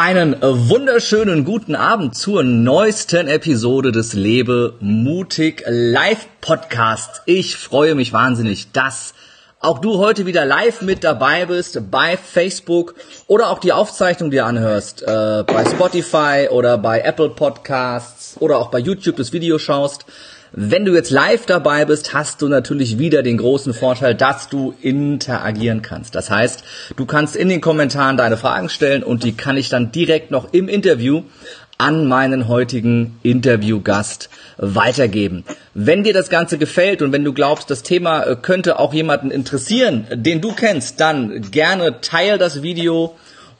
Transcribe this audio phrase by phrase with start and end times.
[0.00, 7.20] Einen wunderschönen guten Abend zur neuesten Episode des Lebe mutig Live Podcasts.
[7.26, 9.14] Ich freue mich wahnsinnig, dass
[9.58, 12.94] auch du heute wieder live mit dabei bist bei Facebook
[13.26, 18.70] oder auch die Aufzeichnung dir anhörst äh, bei Spotify oder bei Apple Podcasts oder auch
[18.70, 20.06] bei YouTube das Video schaust.
[20.52, 24.74] Wenn du jetzt live dabei bist, hast du natürlich wieder den großen Vorteil, dass du
[24.80, 26.14] interagieren kannst.
[26.14, 26.64] Das heißt,
[26.96, 30.52] du kannst in den Kommentaren deine Fragen stellen und die kann ich dann direkt noch
[30.52, 31.22] im Interview
[31.78, 35.44] an meinen heutigen Interviewgast weitergeben.
[35.74, 39.30] Wenn dir das Ganze gefällt und wenn du glaubst, das Thema äh, könnte auch jemanden
[39.30, 43.14] interessieren, den du kennst, dann gerne teil das Video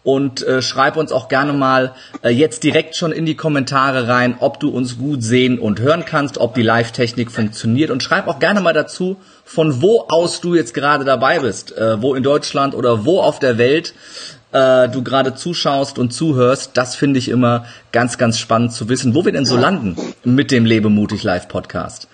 [0.04, 4.36] und äh, schreib uns auch gerne mal äh, jetzt direkt schon in die Kommentare rein,
[4.40, 8.38] ob du uns gut sehen und hören kannst, ob die Live-Technik funktioniert und schreib auch
[8.38, 12.74] gerne mal dazu, von wo aus du jetzt gerade dabei bist, äh, wo in Deutschland
[12.74, 13.94] oder wo auf der Welt
[14.52, 16.72] äh, du gerade zuschaust und zuhörst.
[16.74, 20.50] Das finde ich immer ganz, ganz spannend zu wissen, wo wir denn so landen mit
[20.50, 22.08] dem Lebemutig Live Podcast.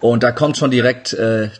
[0.00, 1.50] Und da kommt schon direkt äh,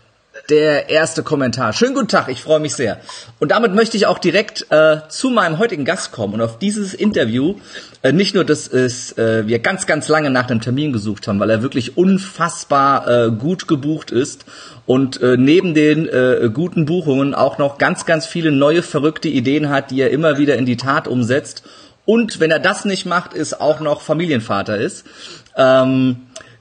[0.50, 1.72] der erste Kommentar.
[1.72, 3.00] Schönen guten Tag, ich freue mich sehr.
[3.38, 6.94] Und damit möchte ich auch direkt äh, zu meinem heutigen Gast kommen und auf dieses
[6.94, 7.56] Interview.
[8.02, 11.40] Äh, nicht nur, dass es, äh, wir ganz, ganz lange nach dem Termin gesucht haben,
[11.40, 14.44] weil er wirklich unfassbar äh, gut gebucht ist
[14.86, 19.68] und äh, neben den äh, guten Buchungen auch noch ganz, ganz viele neue verrückte Ideen
[19.70, 21.64] hat, die er immer wieder in die Tat umsetzt.
[22.04, 25.04] Und wenn er das nicht macht, ist auch noch Familienvater ist.
[25.56, 26.18] Ähm,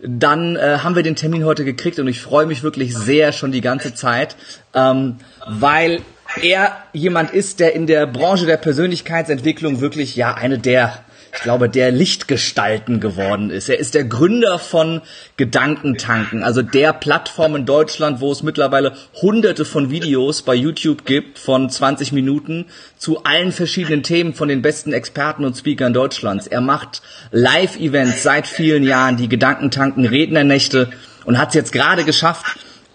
[0.08, 3.52] dann äh, haben wir den Termin heute gekriegt und ich freue mich wirklich sehr schon
[3.52, 4.36] die ganze Zeit,
[4.74, 5.18] ähm,
[5.48, 6.02] weil
[6.42, 11.00] er jemand ist, der in der Branche der Persönlichkeitsentwicklung wirklich ja eine der
[11.36, 13.68] ich glaube, der Lichtgestalten geworden ist.
[13.68, 15.02] Er ist der Gründer von
[15.38, 21.38] Gedankentanken, also der Plattform in Deutschland, wo es mittlerweile hunderte von Videos bei YouTube gibt
[21.38, 22.66] von 20 Minuten
[22.98, 26.48] zu allen verschiedenen Themen von den besten Experten und Speakern Deutschlands.
[26.48, 30.90] Er macht Live-Events seit vielen Jahren, die Gedankentanken Rednernächte
[31.26, 32.46] und hat es jetzt gerade geschafft,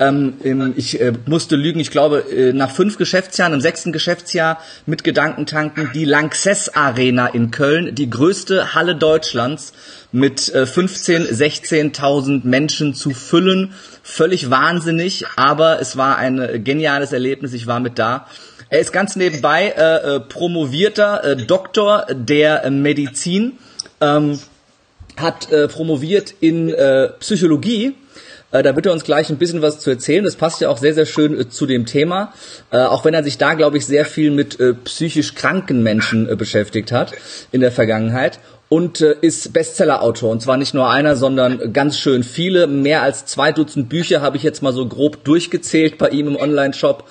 [0.01, 5.05] ähm, ich äh, musste lügen, ich glaube, äh, nach fünf Geschäftsjahren, im sechsten Geschäftsjahr mit
[5.05, 9.75] Gedankentanken, die Lanxess Arena in Köln, die größte Halle Deutschlands
[10.11, 13.75] mit äh, 15, 16.000 Menschen zu füllen.
[14.03, 17.53] Völlig wahnsinnig, aber es war ein geniales Erlebnis.
[17.53, 18.27] Ich war mit da.
[18.71, 23.59] Er ist ganz nebenbei äh, äh, promovierter äh, Doktor der Medizin,
[24.01, 24.39] ähm,
[25.17, 27.95] hat äh, promoviert in äh, Psychologie
[28.53, 30.25] äh, da wird er uns gleich ein bisschen was zu erzählen.
[30.25, 32.33] Das passt ja auch sehr, sehr schön äh, zu dem Thema.
[32.71, 36.93] Äh, auch wenn er sich da, glaube ich, sehr viel mit psychisch kranken Menschen beschäftigt
[36.93, 37.13] hat
[37.53, 38.41] in der Vergangenheit.
[38.69, 40.31] Und ist Bestsellerautor.
[40.31, 42.69] Und zwar nicht nur einer, sondern ganz schön viele.
[42.69, 46.37] Mehr als zwei Dutzend Bücher habe ich jetzt mal so grob durchgezählt bei ihm im
[46.37, 47.05] Online-Shop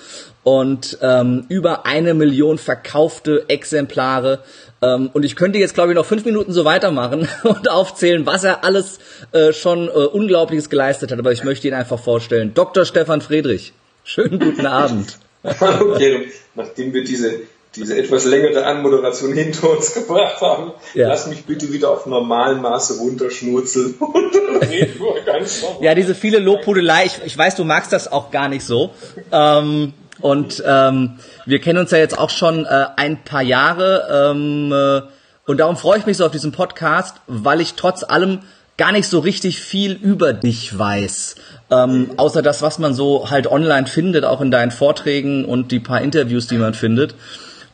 [0.43, 4.39] und ähm, über eine Million verkaufte Exemplare.
[4.81, 8.43] Ähm, und ich könnte jetzt, glaube ich, noch fünf Minuten so weitermachen und aufzählen, was
[8.43, 8.99] er alles
[9.31, 11.19] äh, schon äh, Unglaubliches geleistet hat.
[11.19, 12.53] Aber ich möchte ihn einfach vorstellen.
[12.53, 12.85] Dr.
[12.85, 13.73] Stefan Friedrich.
[14.03, 15.17] Schönen guten Abend.
[15.43, 16.23] Kerem.
[16.55, 17.41] Nachdem wir diese,
[17.75, 21.07] diese etwas längere Anmoderation hinter uns gebracht haben, ja.
[21.07, 24.35] lass mich bitte wieder auf normalem Maße runterschnurzeln und
[24.69, 25.83] reden wir ganz normal.
[25.83, 28.91] Ja, diese viele Lobhudelei, ich, ich weiß, du magst das auch gar nicht so.
[29.31, 34.31] Ähm, und ähm, wir kennen uns ja jetzt auch schon äh, ein paar Jahre.
[34.31, 35.01] Ähm, äh,
[35.45, 38.39] und darum freue ich mich so auf diesen Podcast, weil ich trotz allem
[38.77, 41.35] gar nicht so richtig viel über dich weiß.
[41.71, 45.79] Ähm, außer das, was man so halt online findet, auch in deinen Vorträgen und die
[45.79, 47.15] paar Interviews, die man findet.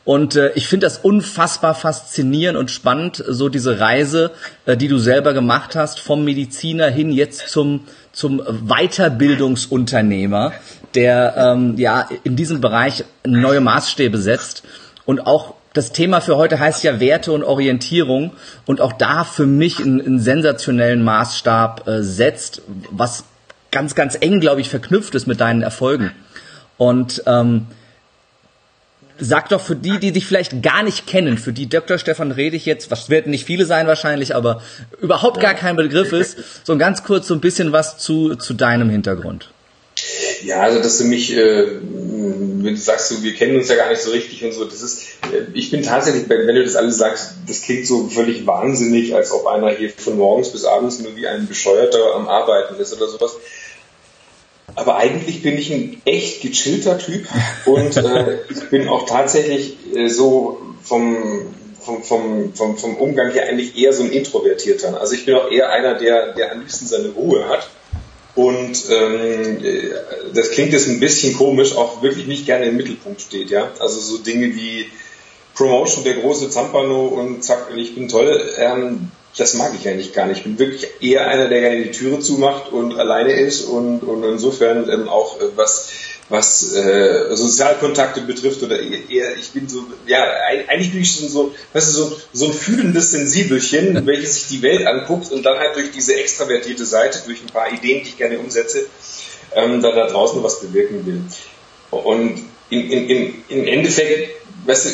[0.06, 4.30] Und äh, ich finde das unfassbar faszinierend und spannend, so diese Reise,
[4.64, 10.54] äh, die du selber gemacht hast, vom Mediziner hin jetzt zum, zum Weiterbildungsunternehmer
[10.96, 14.64] der ähm, ja in diesem Bereich neue Maßstäbe setzt
[15.04, 18.32] und auch das Thema für heute heißt ja Werte und Orientierung
[18.64, 23.24] und auch da für mich einen, einen sensationellen Maßstab äh, setzt, was
[23.70, 26.12] ganz, ganz eng, glaube ich, verknüpft ist mit deinen Erfolgen.
[26.78, 27.66] Und ähm,
[29.18, 31.98] sag doch für die, die dich vielleicht gar nicht kennen, für die Dr.
[31.98, 34.62] Stefan rede ich jetzt, was werden nicht viele sein wahrscheinlich, aber
[35.00, 38.90] überhaupt gar kein Begriff ist, so ganz kurz so ein bisschen was zu, zu deinem
[38.90, 39.50] Hintergrund.
[40.44, 43.88] Ja, also dass du mich, äh, wenn du sagst, so, wir kennen uns ja gar
[43.88, 45.02] nicht so richtig und so, das ist,
[45.32, 49.32] äh, ich bin tatsächlich, wenn du das alles sagst, das klingt so völlig wahnsinnig, als
[49.32, 53.08] ob einer hier von morgens bis abends nur wie ein Bescheuerter am Arbeiten ist oder
[53.08, 53.36] sowas.
[54.76, 57.26] Aber eigentlich bin ich ein echt gechillter Typ
[57.64, 61.16] und äh, ich bin auch tatsächlich äh, so vom,
[61.80, 65.00] vom, vom, vom, vom Umgang her eigentlich eher so ein Introvertierter.
[65.00, 67.68] Also ich bin auch eher einer, der, der am liebsten seine Ruhe hat
[68.36, 69.62] und ähm,
[70.34, 73.70] das klingt jetzt ein bisschen komisch, auch wirklich nicht gerne im Mittelpunkt steht, ja.
[73.78, 74.90] Also so Dinge wie
[75.54, 78.46] Promotion, der große Zampano und zack, ich bin toll.
[78.58, 80.38] Ähm, das mag ich eigentlich gar nicht.
[80.38, 84.24] Ich bin wirklich eher einer, der gerne die Türe zumacht und alleine ist und, und
[84.24, 85.88] insofern ähm, auch äh, was
[86.28, 90.24] was äh, Sozialkontakte betrifft oder eher, ich bin so, ja,
[90.68, 94.86] eigentlich bin ich so, weißt du, so, so ein fühlendes Sensibelchen, welches sich die Welt
[94.86, 98.38] anguckt und dann halt durch diese extravertierte Seite, durch ein paar Ideen, die ich gerne
[98.38, 98.86] umsetze,
[99.54, 101.22] ähm, da, da draußen was bewirken will.
[101.92, 104.34] Und im, im, im Endeffekt,
[104.66, 104.90] weißt du,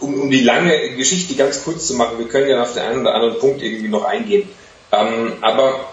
[0.00, 3.00] um, um die lange Geschichte ganz kurz zu machen, wir können ja auf den einen
[3.00, 4.48] oder anderen Punkt irgendwie noch eingehen.
[4.92, 5.88] Ähm, aber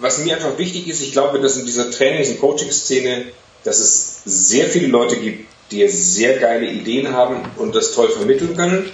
[0.00, 3.26] was mir einfach wichtig ist, ich glaube, dass in dieser Trainings- und Coaching-Szene,
[3.64, 8.56] dass es sehr viele Leute gibt, die sehr geile Ideen haben und das toll vermitteln
[8.56, 8.90] können.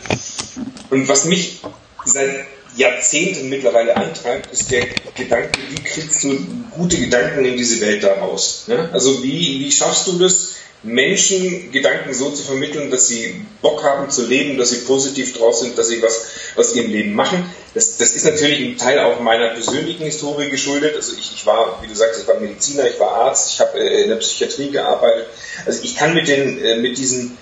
[0.91, 1.61] Und was mich
[2.05, 2.47] seit
[2.77, 6.37] Jahrzehnten mittlerweile antreibt, ist der Gedanke, wie kriegst du
[6.73, 8.65] gute Gedanken in diese Welt daraus?
[8.67, 8.89] Ne?
[8.93, 10.54] Also wie, wie schaffst du das,
[10.85, 15.57] Menschen Gedanken so zu vermitteln, dass sie Bock haben zu leben, dass sie positiv drauf
[15.57, 16.27] sind, dass sie was
[16.57, 17.51] aus ihrem Leben machen.
[17.73, 20.95] Das, das ist natürlich im Teil auch meiner persönlichen Historie geschuldet.
[20.95, 23.79] Also ich, ich war, wie du sagst, ich war Mediziner, ich war Arzt, ich habe
[23.79, 25.27] äh, in der Psychiatrie gearbeitet.
[25.65, 27.39] Also ich kann mit den, äh, mit diesen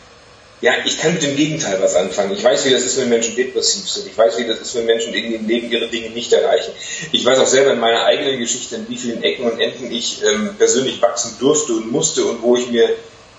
[0.61, 2.33] ja, ich kann mit dem Gegenteil was anfangen.
[2.35, 4.07] Ich weiß, wie das ist, wenn Menschen depressiv sind.
[4.07, 6.71] Ich weiß, wie das ist, wenn Menschen irgendwie im Leben ihre Dinge nicht erreichen.
[7.11, 10.23] Ich weiß auch selber in meiner eigenen Geschichte, in wie vielen Ecken und Enden ich
[10.23, 12.91] ähm, persönlich wachsen durfte und musste und wo ich mir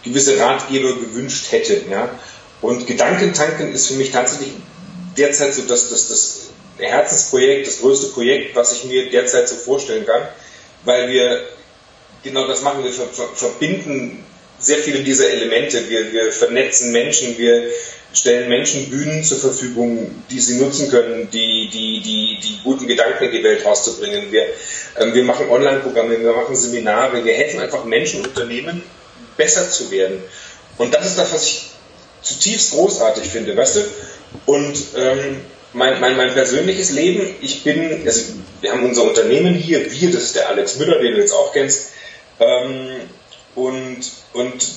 [0.03, 1.81] gewisse Ratgeber gewünscht hätte.
[1.89, 2.09] Ja?
[2.61, 4.53] Und Gedankentanken ist für mich tatsächlich
[5.17, 10.05] derzeit so das, das, das Herzensprojekt, das größte Projekt, was ich mir derzeit so vorstellen
[10.05, 10.21] kann,
[10.85, 11.43] weil wir
[12.23, 14.23] genau das machen, wir ver ver verbinden
[14.59, 17.69] sehr viele dieser Elemente, wir, wir vernetzen Menschen, wir
[18.13, 23.25] stellen Menschen Bühnen zur Verfügung, die sie nutzen können, die, die, die, die guten Gedanken
[23.25, 24.31] in die Welt rauszubringen.
[24.31, 24.45] Wir,
[24.99, 28.83] ähm, wir machen Online-Programme, wir machen Seminare, wir helfen einfach Menschen, Unternehmen
[29.37, 30.21] besser zu werden.
[30.77, 31.61] Und das ist das, was ich
[32.21, 33.81] zutiefst großartig finde, weißt du?
[34.45, 35.41] Und ähm,
[35.73, 38.21] mein, mein, mein persönliches Leben, ich bin, also
[38.61, 41.51] wir haben unser Unternehmen hier, wir, das ist der Alex Müller, den du jetzt auch
[41.51, 41.89] kennst,
[42.39, 42.89] ähm,
[43.55, 43.99] und,
[44.33, 44.67] und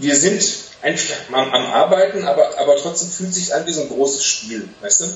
[0.00, 0.42] wir sind
[0.82, 4.24] einfach am, am Arbeiten, aber, aber trotzdem fühlt es sich an wie so ein großes
[4.24, 5.06] Spiel, weißt du?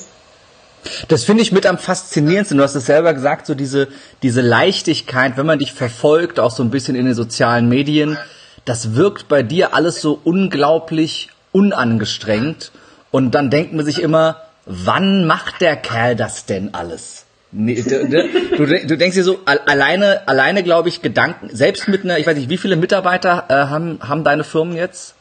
[1.09, 2.59] Das finde ich mit am faszinierendsten.
[2.59, 3.87] Du hast es selber gesagt, so diese,
[4.23, 8.19] diese Leichtigkeit, wenn man dich verfolgt, auch so ein bisschen in den sozialen Medien,
[8.65, 12.73] das wirkt bei dir alles so unglaublich unangestrengt.
[13.11, 17.25] Und dann denkt man sich immer, wann macht der Kerl das denn alles?
[17.55, 22.19] Nee, du, du, du, denkst dir so, alleine, alleine glaube ich, Gedanken, selbst mit einer,
[22.19, 25.15] ich weiß nicht, wie viele Mitarbeiter äh, haben, haben deine Firmen jetzt?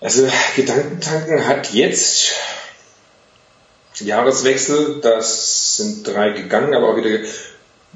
[0.00, 2.34] Also Gedankentanken hat jetzt
[4.00, 7.10] Jahreswechsel, das sind drei gegangen, aber auch wieder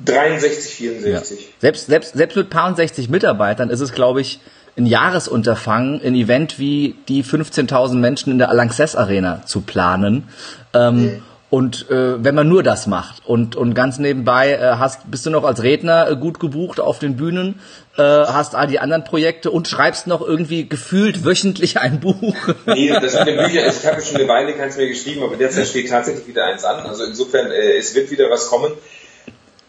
[0.05, 1.41] 63, 64.
[1.41, 1.47] Ja.
[1.61, 4.41] Selbst, selbst, selbst mit paar und 60 Mitarbeitern ist es, glaube ich,
[4.77, 10.29] ein Jahresunterfangen, ein Event wie die 15.000 Menschen in der Lanxess Arena zu planen.
[10.73, 11.23] Ähm, mhm.
[11.53, 15.31] Und äh, wenn man nur das macht und, und ganz nebenbei äh, hast, bist du
[15.31, 17.61] noch als Redner äh, gut gebucht auf den Bühnen,
[17.99, 22.17] äh, hast all die anderen Projekte und schreibst noch irgendwie gefühlt wöchentlich ein Buch.
[22.65, 25.37] Nee, das mit den Büchern, also ich habe schon eine Weile keins mehr geschrieben, aber
[25.37, 26.87] derzeit steht tatsächlich wieder eins an.
[26.87, 28.73] Also insofern, äh, es wird wieder was kommen.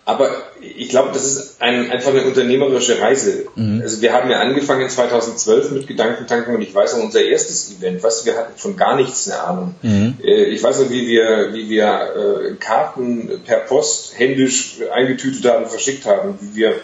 [0.06, 0.30] Aber
[0.60, 3.46] ich glaube, das ist ein, einfach eine unternehmerische Reise.
[3.56, 3.82] Mhm.
[3.82, 8.04] Also wir haben ja angefangen 2012 mit Gedankentanken und ich weiß noch unser erstes Event,
[8.04, 9.76] weißt du, wir hatten von gar nichts eine Ahnung.
[9.82, 10.16] Mhm.
[10.22, 15.68] Äh, ich weiß noch, wie wir, wie wir äh, Karten per Post händisch eingetütet haben,
[15.68, 16.76] verschickt haben, wie wir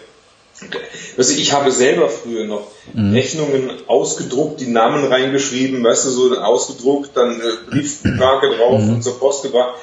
[1.16, 3.12] also ich habe selber früher noch mhm.
[3.12, 8.94] Rechnungen ausgedruckt, die Namen reingeschrieben, weißt du, so ausgedruckt, dann äh, Briefmarke drauf mhm.
[8.94, 9.78] und zur Post gebracht.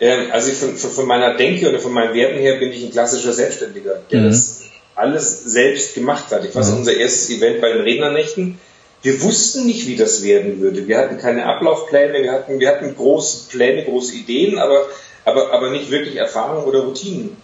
[0.00, 2.90] Ähm, also von, von, von, meiner Denke oder von meinen Werten her bin ich ein
[2.90, 4.24] klassischer Selbstständiger, der mhm.
[4.26, 4.62] das
[4.94, 6.44] alles selbst gemacht hat.
[6.44, 6.78] Ich weiß, mhm.
[6.78, 8.58] unser erstes Event bei den Rednernächten.
[9.02, 10.88] Wir wussten nicht, wie das werden würde.
[10.88, 14.86] Wir hatten keine Ablaufpläne, wir hatten, wir hatten große Pläne, große Ideen, aber,
[15.24, 17.36] aber, aber nicht wirklich Erfahrung oder Routinen.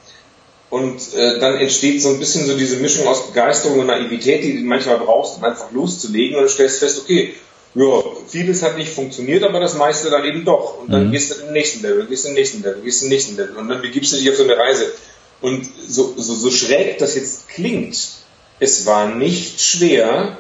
[0.71, 4.59] Und äh, dann entsteht so ein bisschen so diese Mischung aus Begeisterung und Naivität, die
[4.59, 7.35] du manchmal brauchst, um einfach loszulegen und du stellst fest, okay,
[7.75, 10.79] ja, vieles hat nicht funktioniert, aber das meiste dann eben doch.
[10.81, 11.13] Und dann mhm.
[11.13, 13.81] gehst du den nächsten Level, gehst den nächsten Level, gehst den nächsten Level und dann
[13.81, 14.93] begibst du dich auf so eine Reise.
[15.41, 17.97] Und so, so, so schräg das jetzt klingt,
[18.61, 20.37] es war nicht schwer,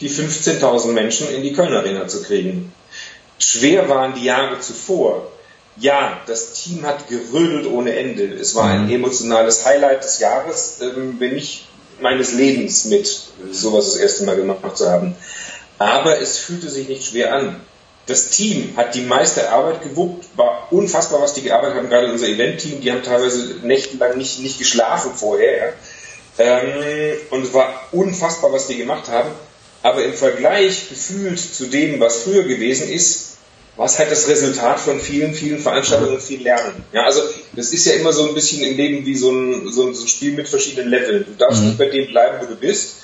[0.00, 2.72] die 15.000 Menschen in die Kölner Arena zu kriegen.
[3.38, 5.30] Schwer waren die Jahre zuvor.
[5.78, 8.24] Ja, das Team hat gerödelt ohne Ende.
[8.24, 8.92] Es war ein mhm.
[8.92, 11.66] emotionales Highlight des Jahres, ähm, wenn nicht
[12.00, 13.10] meines Lebens mit
[13.50, 15.16] sowas das erste Mal gemacht zu haben
[15.78, 17.60] aber es fühlte sich nicht schwer an.
[18.06, 22.28] Das Team hat die meiste Arbeit gewuppt, war unfassbar, was die gearbeitet haben, gerade unser
[22.28, 25.72] Event-Team, die haben teilweise nächtelang nicht, nicht geschlafen vorher.
[26.38, 29.30] Ähm, und es war unfassbar, was die gemacht haben.
[29.82, 33.36] Aber im Vergleich gefühlt zu dem, was früher gewesen ist,
[33.76, 36.84] war es halt das Resultat von vielen, vielen Veranstaltungen und viel Lernen.
[36.92, 37.20] Ja, also
[37.52, 40.04] das ist ja immer so ein bisschen im Leben wie so ein, so ein, so
[40.04, 41.26] ein Spiel mit verschiedenen Leveln.
[41.26, 41.68] Du darfst mhm.
[41.68, 42.96] nicht bei dem bleiben, wo du bist.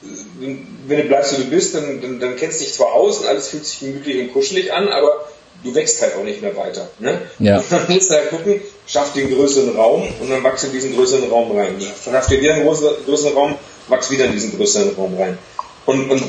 [0.00, 3.26] Wenn du bleibst, wo du bist, dann, dann, dann kennst du dich zwar aus und
[3.26, 5.26] alles fühlt sich gemütlich und kuschelig an, aber
[5.62, 6.88] du wächst halt auch nicht mehr weiter.
[6.98, 7.22] Ne?
[7.38, 7.58] Ja.
[7.58, 10.74] Und dann musst du halt gucken, schaff den größeren Raum und dann wachst du in
[10.74, 11.74] diesen größeren Raum rein.
[12.04, 13.56] Schaff dir wieder einen größeren Raum,
[13.88, 15.38] wachst wieder in diesen größeren Raum rein.
[15.86, 16.22] Und, und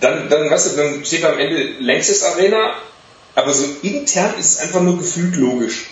[0.00, 2.74] dann, dann, weißt du, dann steht am Ende längstes Arena,
[3.34, 5.86] aber so intern ist es einfach nur gefühlt logisch.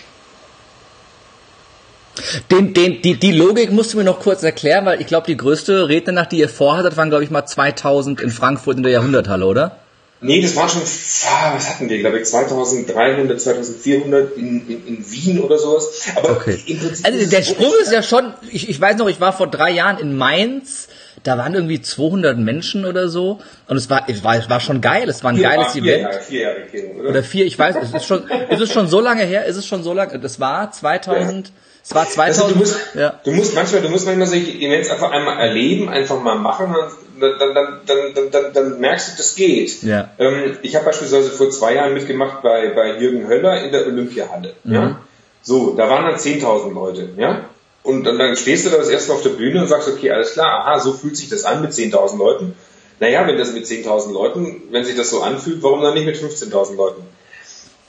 [2.51, 5.37] Den, den, die, die Logik musst du mir noch kurz erklären, weil ich glaube, die
[5.37, 9.45] größte Rednernacht, die ihr vorhattet, waren, glaube ich, mal 2000 in Frankfurt in der Jahrhunderthalle,
[9.45, 9.77] oder?
[10.21, 15.39] Nee, das waren schon, was hatten wir, glaube ich, 2300, 2400 in, in, in Wien
[15.39, 16.07] oder sowas.
[16.15, 16.59] Aber okay.
[17.03, 19.97] also der Sprung ist ja schon, ich, ich weiß noch, ich war vor drei Jahren
[19.97, 20.89] in Mainz,
[21.23, 24.81] da waren irgendwie 200 Menschen oder so und es war, es war, es war schon
[24.81, 26.01] geil, es war ein vier, geiles vier Event.
[26.01, 27.09] Jahre, vier Jahre, oder?
[27.09, 29.65] oder vier, ich weiß, es ist schon, ist es schon so lange her, ist es
[29.65, 31.53] schon so lange, das war 2000, ja.
[31.83, 32.43] Es war 2000.
[32.43, 33.19] Also du, musst, ja.
[33.23, 36.75] du musst manchmal, du musst manchmal solche Events einfach einmal erleben, einfach mal machen,
[37.19, 39.83] dann, dann, dann, dann, dann, dann merkst du, das geht.
[39.83, 40.09] Ja.
[40.19, 44.53] Ähm, ich habe beispielsweise vor zwei Jahren mitgemacht bei, bei Jürgen Höller in der Olympiahalle.
[44.63, 44.73] Mhm.
[44.73, 45.01] Ja?
[45.41, 47.09] So, da waren dann 10.000 Leute.
[47.17, 47.45] Ja?
[47.83, 50.11] Und dann, dann stehst du da das erste Mal auf der Bühne und sagst, okay,
[50.11, 52.55] alles klar, aha, so fühlt sich das an mit 10.000 Leuten.
[52.99, 56.17] Naja, wenn das mit 10.000 Leuten, wenn sich das so anfühlt, warum dann nicht mit
[56.17, 57.03] 15.000 Leuten?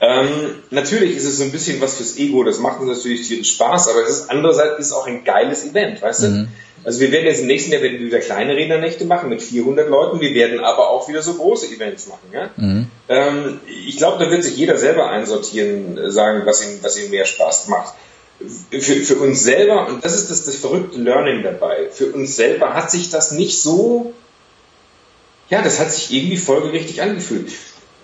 [0.02, 3.50] Ähm, natürlich ist es so ein bisschen was fürs Ego, das macht uns natürlich tierisch
[3.52, 6.28] Spaß, aber es ist andererseits ist auch ein geiles Event, weißt du?
[6.28, 6.48] Mhm.
[6.82, 10.34] Also wir werden jetzt im nächsten Jahr wieder kleine Rednernächte machen mit 400 Leuten, wir
[10.34, 12.30] werden aber auch wieder so große Events machen.
[12.32, 12.50] Ja?
[12.56, 12.86] Mhm.
[13.08, 17.10] Ähm, ich glaube, da wird sich jeder selber einsortieren, äh, sagen, was ihm, was ihm
[17.10, 17.94] mehr Spaß macht.
[18.70, 22.72] Für, für uns selber, und das ist das, das verrückte Learning dabei, für uns selber
[22.72, 24.14] hat sich das nicht so,
[25.50, 27.50] ja, das hat sich irgendwie folgerichtig angefühlt.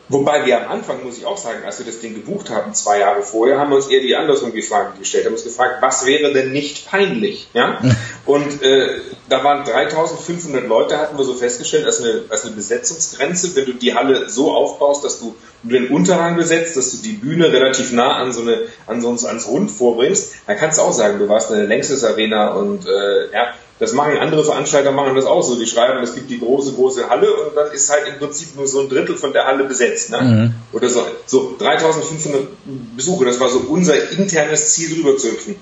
[0.09, 3.01] Wobei wir am Anfang, muss ich auch sagen, als wir das Ding gebucht haben, zwei
[3.01, 6.07] Jahre vorher, haben wir uns eher die andersrum die Frage gestellt, haben uns gefragt, was
[6.07, 7.49] wäre denn nicht peinlich?
[7.55, 7.81] Ja?
[8.27, 13.55] Und äh, da waren 3500 Leute, hatten wir so festgestellt, als eine, als eine Besetzungsgrenze.
[13.55, 17.53] Wenn du die Halle so aufbaust, dass du den Unterrang besetzt, dass du die Bühne
[17.53, 21.21] relativ nah an so eine, an so ans Rund vorbringst, dann kannst du auch sagen,
[21.21, 25.43] du warst eine längstes Arena und äh, ja, das machen andere Veranstalter, machen das auch
[25.43, 25.59] so.
[25.59, 28.67] Die schreiben, es gibt die große, große Halle und dann ist halt im Prinzip nur
[28.67, 30.11] so ein Drittel von der Halle besetzt.
[30.11, 30.23] Ne?
[30.23, 30.55] Mhm.
[30.73, 31.07] Oder so.
[31.27, 32.49] So 3500
[32.97, 35.57] Besuche, das war so unser internes Ziel, rüber zu hüpfen.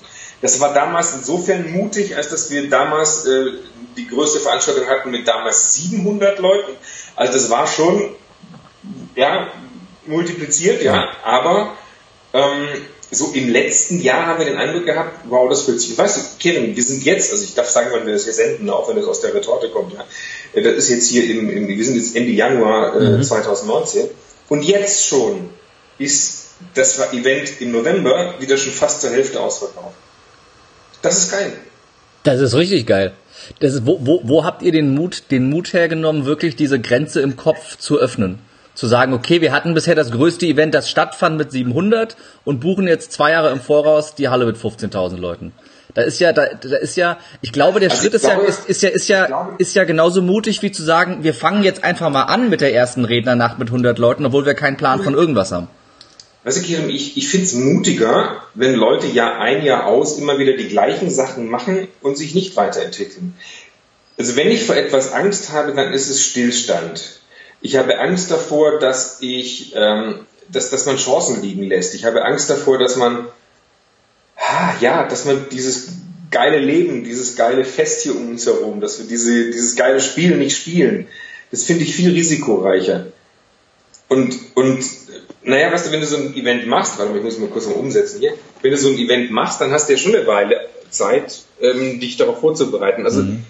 [0.44, 3.46] Das war damals insofern mutig, als dass wir damals äh,
[3.96, 6.72] die größte Veranstaltung hatten mit damals 700 Leuten.
[7.16, 8.10] Also das war schon,
[9.16, 9.50] ja,
[10.04, 11.78] multipliziert, ja, aber
[12.34, 12.68] ähm,
[13.10, 16.20] so im letzten Jahr haben wir den Eindruck gehabt, wow, das fühlt sich, weißt du,
[16.38, 18.96] Kevin, wir sind jetzt, also ich darf sagen, wenn wir das hier senden, auch wenn
[18.96, 20.04] das aus der Retorte kommt, ja,
[20.52, 23.22] äh, das ist jetzt hier im, im wir sind jetzt Ende Januar äh, mhm.
[23.22, 24.10] 2019
[24.50, 25.48] und jetzt schon
[25.96, 29.96] ist das Event im November wieder schon fast zur Hälfte ausverkauft.
[31.04, 31.52] Das ist geil.
[32.25, 33.12] Das ist richtig geil.
[33.61, 37.20] Das ist, wo, wo, wo habt ihr den Mut, den Mut hergenommen, wirklich diese Grenze
[37.20, 38.38] im Kopf zu öffnen?
[38.75, 42.88] zu sagen, okay, wir hatten bisher das größte Event, das stattfand mit 700 und buchen
[42.88, 45.52] jetzt zwei Jahre im Voraus die Halle mit 15.000 Leuten.
[45.94, 48.49] Da ist ja, da, da ist ja, ich glaube, der also Schritt ist, glaube, ja,
[48.49, 51.84] ist, ist ja, ist ja, ist ja genauso mutig wie zu sagen, wir fangen jetzt
[51.84, 55.14] einfach mal an mit der ersten Rednernacht mit 100 Leuten, obwohl wir keinen Plan von
[55.14, 55.68] irgendwas haben.
[56.44, 60.38] Weißt du, Kirim, ich, ich finde es mutiger, wenn Leute Jahr ein, Jahr aus immer
[60.38, 63.34] wieder die gleichen Sachen machen und sich nicht weiterentwickeln.
[64.18, 67.20] Also wenn ich vor etwas Angst habe, dann ist es Stillstand.
[67.62, 71.94] Ich habe Angst davor, dass ich, ähm, dass, dass man Chancen liegen lässt.
[71.94, 73.26] Ich habe Angst davor, dass man,
[74.36, 75.88] ha, ja, dass man dieses
[76.30, 80.36] geile Leben, dieses geile Fest hier um uns herum, dass wir diese, dieses geile Spiel
[80.36, 81.08] nicht spielen.
[81.50, 83.06] Das finde ich viel risikoreicher.
[84.08, 84.84] Und, und,
[85.44, 87.66] naja, weißt du, wenn du so ein Event machst, warte mal, ich muss mal kurz
[87.66, 90.26] mal umsetzen hier, wenn du so ein Event machst, dann hast du ja schon eine
[90.26, 93.04] Weile Zeit, ähm, dich darauf vorzubereiten.
[93.04, 93.44] Also, mhm.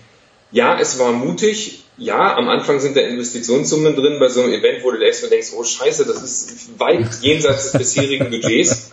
[0.51, 4.83] ja, es war mutig, ja, am Anfang sind da Investitionssummen drin bei so einem Event,
[4.83, 8.91] wo du erstmal denkst, oh scheiße, das ist weit jenseits des bisherigen Budgets.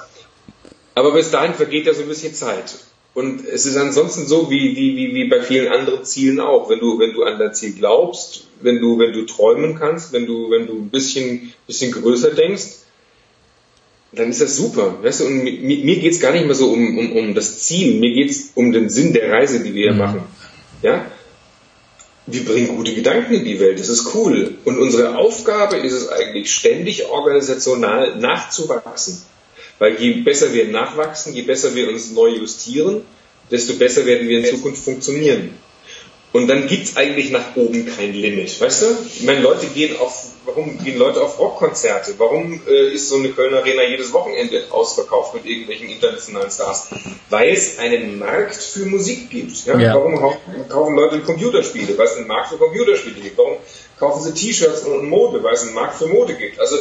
[0.93, 2.75] Aber bis dahin vergeht ja so ein bisschen Zeit.
[3.13, 6.69] Und es ist ansonsten so wie, wie, wie, wie bei vielen anderen Zielen auch.
[6.69, 10.25] Wenn du, wenn du an dein Ziel glaubst, wenn du, wenn du träumen kannst, wenn
[10.25, 12.80] du, wenn du ein bisschen, bisschen größer denkst,
[14.11, 15.01] dann ist das super.
[15.01, 17.59] Weißt du, und mir, mir geht es gar nicht mehr so um, um, um das
[17.59, 19.99] Ziel, mir geht es um den Sinn der Reise, die wir hier mhm.
[19.99, 20.23] machen.
[20.81, 21.05] Ja?
[22.27, 24.55] wir bringen gute Gedanken in die Welt, das ist cool.
[24.63, 29.21] Und unsere Aufgabe ist es eigentlich, ständig organisational nachzuwachsen.
[29.79, 33.01] Weil je besser wir nachwachsen, je besser wir uns neu justieren,
[33.49, 35.51] desto besser werden wir in Zukunft funktionieren.
[36.33, 38.85] Und dann gibt's eigentlich nach oben kein Limit, weißt du?
[39.05, 42.13] Ich meine, Leute gehen auf, warum gehen Leute auf Rockkonzerte?
[42.17, 46.87] Warum äh, ist so eine Kölner Arena jedes Wochenende ausverkauft mit irgendwelchen internationalen Stars?
[47.29, 49.65] Weil es einen Markt für Musik gibt.
[49.65, 49.77] Ja?
[49.77, 49.93] ja.
[49.93, 50.17] Warum
[50.69, 51.97] kaufen Leute Computerspiele?
[51.97, 53.37] Weil es einen Markt für Computerspiele gibt.
[53.37, 53.57] Warum
[53.99, 55.43] kaufen sie T-Shirts und Mode?
[55.43, 56.61] Weil es einen Markt für Mode gibt.
[56.61, 56.77] Also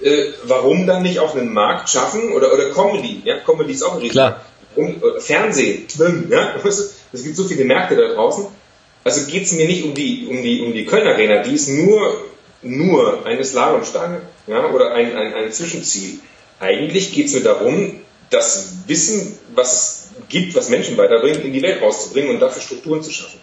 [0.00, 3.20] äh, warum dann nicht auch einen Markt schaffen oder oder Comedy?
[3.24, 4.46] Ja, Comedy ist auch ein Riesenmarkt.
[4.74, 5.86] Um, äh, Fernsehen,
[6.30, 8.46] ja, es gibt so viele Märkte da draußen
[9.04, 11.68] also geht es mir nicht um die, um die, um die Köln Arena, die ist
[11.68, 12.24] nur,
[12.62, 16.20] nur eine Slalomstange ja, oder ein, ein, ein Zwischenziel.
[16.60, 21.62] Eigentlich geht es mir darum, das Wissen, was es gibt, was Menschen weiterbringt, in die
[21.62, 23.40] Welt rauszubringen und dafür Strukturen zu schaffen.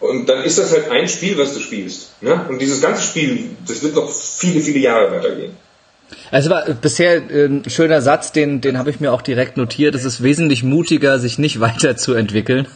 [0.00, 2.10] Und dann ist das halt ein Spiel, was du spielst.
[2.20, 2.46] Ja?
[2.48, 5.56] Und dieses ganze Spiel, das wird noch viele, viele Jahre weitergehen.
[6.30, 9.94] Also war bisher äh, ein schöner Satz, den, den habe ich mir auch direkt notiert.
[9.94, 12.66] Es ist wesentlich mutiger, sich nicht weiterzuentwickeln,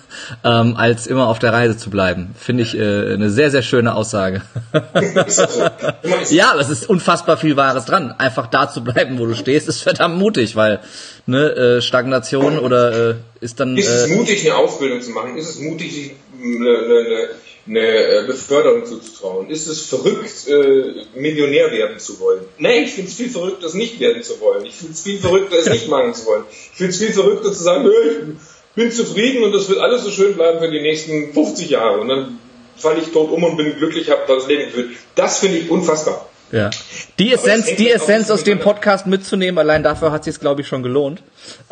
[0.45, 2.35] ähm, als immer auf der Reise zu bleiben.
[2.39, 4.43] Finde ich äh, eine sehr, sehr schöne Aussage.
[6.31, 8.13] ja, es ist unfassbar viel Wahres dran.
[8.13, 10.81] Einfach da zu bleiben, wo du stehst, ist verdammt mutig, weil
[11.27, 13.77] ne, äh, Stagnation oder äh, ist dann.
[13.77, 15.37] Ist es äh, mutig, eine Ausbildung zu machen?
[15.37, 17.29] Ist es mutig, eine, eine,
[17.67, 19.51] eine äh, Beförderung zuzutrauen?
[19.51, 22.45] Ist es verrückt, äh, Millionär werden zu wollen?
[22.59, 24.65] Nein, ich finde es viel verrückter, es nicht werden zu wollen.
[24.65, 26.45] Ich finde es viel verrückter, es nicht machen zu wollen.
[26.51, 30.11] Ich finde es viel verrückter zu sagen, ich bin zufrieden und das wird alles so
[30.11, 32.01] schön bleiben für die nächsten 50 Jahre.
[32.01, 32.39] Und dann
[32.77, 34.91] falle ich tot um und bin glücklich, habe das Leben geführt.
[35.15, 36.30] Das finde ich unfassbar.
[36.53, 36.71] Ja.
[37.19, 40.83] Die Essenz, die Essenz aus dem Podcast mitzunehmen, allein dafür hat sich glaube ich schon
[40.83, 41.23] gelohnt.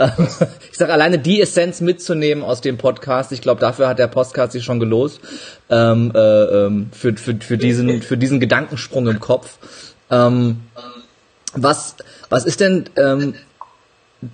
[0.70, 3.32] ich sage alleine die Essenz mitzunehmen aus dem Podcast.
[3.32, 5.20] Ich glaube, dafür hat der Podcast sich schon gelost
[5.68, 9.58] ähm, äh, ähm, für, für, für diesen für diesen Gedankensprung im Kopf.
[10.10, 10.60] Ähm,
[11.54, 11.96] was
[12.28, 13.34] was ist denn ähm,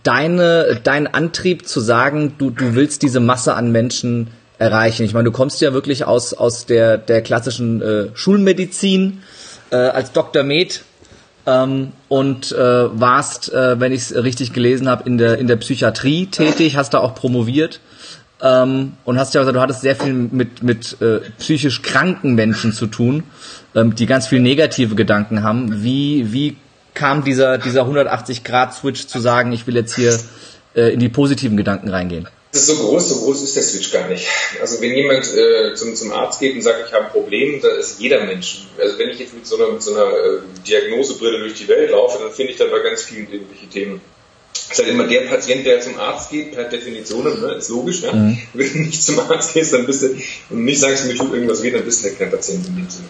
[0.02, 5.04] deine dein Antrieb zu sagen, du du willst diese Masse an Menschen erreichen?
[5.04, 9.22] Ich meine, du kommst ja wirklich aus aus der der klassischen äh, Schulmedizin
[9.74, 10.44] äh, als Dr.
[10.44, 10.82] Med
[11.46, 15.56] ähm, und äh, warst, äh, wenn ich es richtig gelesen habe, in der in der
[15.56, 17.80] Psychiatrie tätig, hast da auch promoviert
[18.40, 22.72] ähm, und hast ja gesagt, du hattest sehr viel mit mit äh, psychisch kranken Menschen
[22.72, 23.24] zu tun,
[23.74, 25.82] ähm, die ganz viel negative Gedanken haben.
[25.82, 26.56] Wie wie
[26.94, 30.16] kam dieser dieser 180 Grad Switch zu sagen, ich will jetzt hier
[30.74, 32.28] äh, in die positiven Gedanken reingehen?
[32.54, 34.28] Das ist so groß, so groß ist der Switch gar nicht.
[34.60, 37.68] Also wenn jemand äh, zum, zum Arzt geht und sagt, ich habe ein Problem, da
[37.74, 38.68] ist jeder Mensch.
[38.78, 41.90] Also wenn ich jetzt mit so einer, mit so einer äh, Diagnosebrille durch die Welt
[41.90, 44.00] laufe, dann finde ich da bei ganz vielen irgendwelche Themen.
[44.68, 48.02] Das ist halt immer der Patient, der zum Arzt geht, per Definition, ne, ist logisch.
[48.02, 48.12] Ja?
[48.12, 48.38] Mhm.
[48.54, 50.16] Wenn du nicht zum Arzt gehst, dann bist du,
[50.50, 52.88] und nicht sagst, mir tut irgendwas weh, dann bist du halt kein Patient in dem
[52.88, 53.08] Sinne.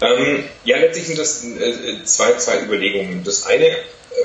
[0.00, 3.22] Ähm, ja, letztlich sind das äh, zwei, zwei Überlegungen.
[3.24, 3.76] Das eine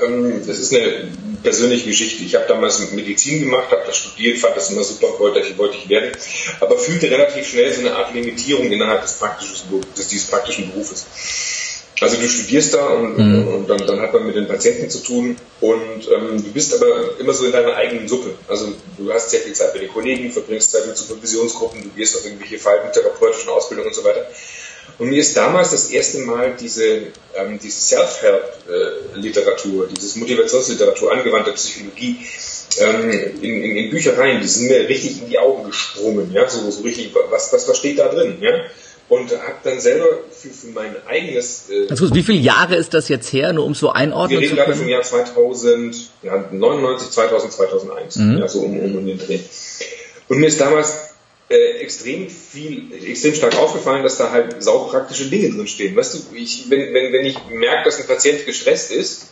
[0.02, 1.08] ähm, das ist eine
[1.42, 2.24] persönliche Geschichte.
[2.24, 5.76] Ich habe damals Medizin gemacht, habe das studiert, fand das immer super, wollte ich, wollte
[5.76, 6.12] ich werden,
[6.60, 9.18] aber fühlte relativ schnell so eine Art Limitierung innerhalb des,
[9.96, 11.06] des dieses praktischen Berufes.
[12.00, 13.48] Also du studierst da und, mhm.
[13.48, 17.20] und dann, dann, hat man mit den Patienten zu tun und ähm, du bist aber
[17.20, 18.30] immer so in deiner eigenen Suppe.
[18.48, 22.16] Also du hast sehr viel Zeit bei den Kollegen, verbringst Zeit mit Supervisionsgruppen, du gehst
[22.16, 24.26] auf irgendwelche therapeutischen Ausbildungen und so weiter.
[24.98, 32.18] Und mir ist damals das erste Mal diese, ähm, diese Self-Help-Literatur, dieses Motivationsliteratur, angewandte Psychologie,
[32.78, 36.70] ähm, in, in, in, Büchereien, die sind mir richtig in die Augen gesprungen, ja, so,
[36.70, 38.64] so richtig, was, was, was steht da drin, ja?
[39.08, 41.68] Und habe dann selber für, für mein eigenes.
[41.70, 44.56] Äh, also, wie viele Jahre ist das jetzt her, nur um so einordnen zu können?
[44.56, 48.38] Wir reden gerade vom Jahr 2000, ja, 99, 2000, 2001, mhm.
[48.38, 49.40] ja, so um, um den Dreh.
[50.28, 51.14] Und mir ist damals
[51.50, 55.94] äh, extrem viel, extrem stark aufgefallen, dass da halt saupraktische Dinge drin stehen.
[55.94, 59.28] Weißt du, ich, wenn, wenn, wenn ich merke, dass ein Patient gestresst ist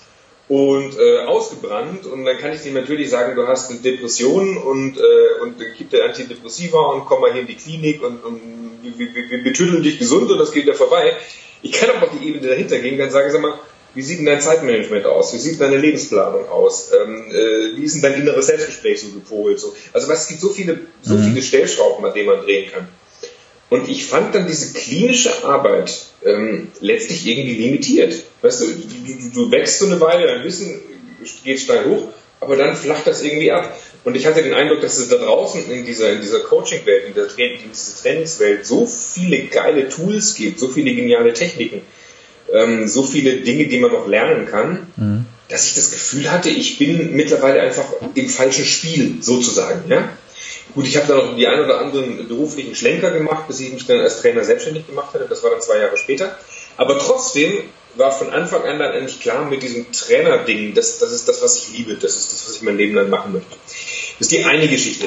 [0.48, 4.98] und äh, ausgebrannt und dann kann ich ihm natürlich sagen, du hast eine Depression und,
[4.98, 8.40] äh, und dann gibt er Antidepressiva und komm mal hier in die Klinik und, und
[8.82, 11.16] wir, wir, dich gesund und das geht ja vorbei.
[11.62, 13.58] Ich kann auch auf die Ebene dahinter gehen, dann sage ich, sag mal,
[13.94, 15.34] wie sieht denn dein Zeitmanagement aus?
[15.34, 16.90] Wie sieht deine Lebensplanung aus?
[16.92, 19.60] Ähm, äh, wie ist denn dein inneres Selbstgespräch so gepolt?
[19.60, 19.74] So?
[19.92, 21.24] Also was, es gibt so viele, so mhm.
[21.24, 22.88] viele Stellschrauben, an denen man drehen kann.
[23.68, 28.14] Und ich fand dann diese klinische Arbeit ähm, letztlich irgendwie limitiert.
[28.42, 30.80] Weißt du, du, du, du wächst so eine Weile, dein Wissen
[31.44, 32.08] geht steil hoch,
[32.40, 33.74] aber dann flacht das irgendwie ab.
[34.04, 37.14] Und ich hatte den Eindruck, dass es da draußen in dieser, in dieser Coaching-Welt, in,
[37.14, 41.82] der in dieser Trainingswelt so viele geile Tools gibt, so viele geniale Techniken,
[42.52, 45.26] ähm, so viele Dinge, die man noch lernen kann, mhm.
[45.48, 47.84] dass ich das Gefühl hatte, ich bin mittlerweile einfach
[48.14, 49.88] im falschen Spiel sozusagen.
[49.88, 50.08] Ja?
[50.74, 53.86] Gut, ich habe dann noch die ein oder anderen beruflichen Schlenker gemacht, bis ich mich
[53.86, 55.26] dann als Trainer selbstständig gemacht hatte.
[55.28, 56.36] Das war dann zwei Jahre später.
[56.76, 57.52] Aber trotzdem
[57.94, 61.58] war von Anfang an dann eigentlich klar mit diesem Trainer-Ding, das, das ist das, was
[61.58, 63.54] ich liebe, das ist das, was ich mein Leben lang machen möchte.
[64.18, 65.06] Das ist die eine Geschichte.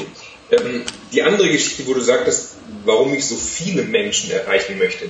[0.51, 2.51] Ähm, die andere Geschichte, wo du sagtest,
[2.83, 5.07] warum ich so viele Menschen erreichen möchte.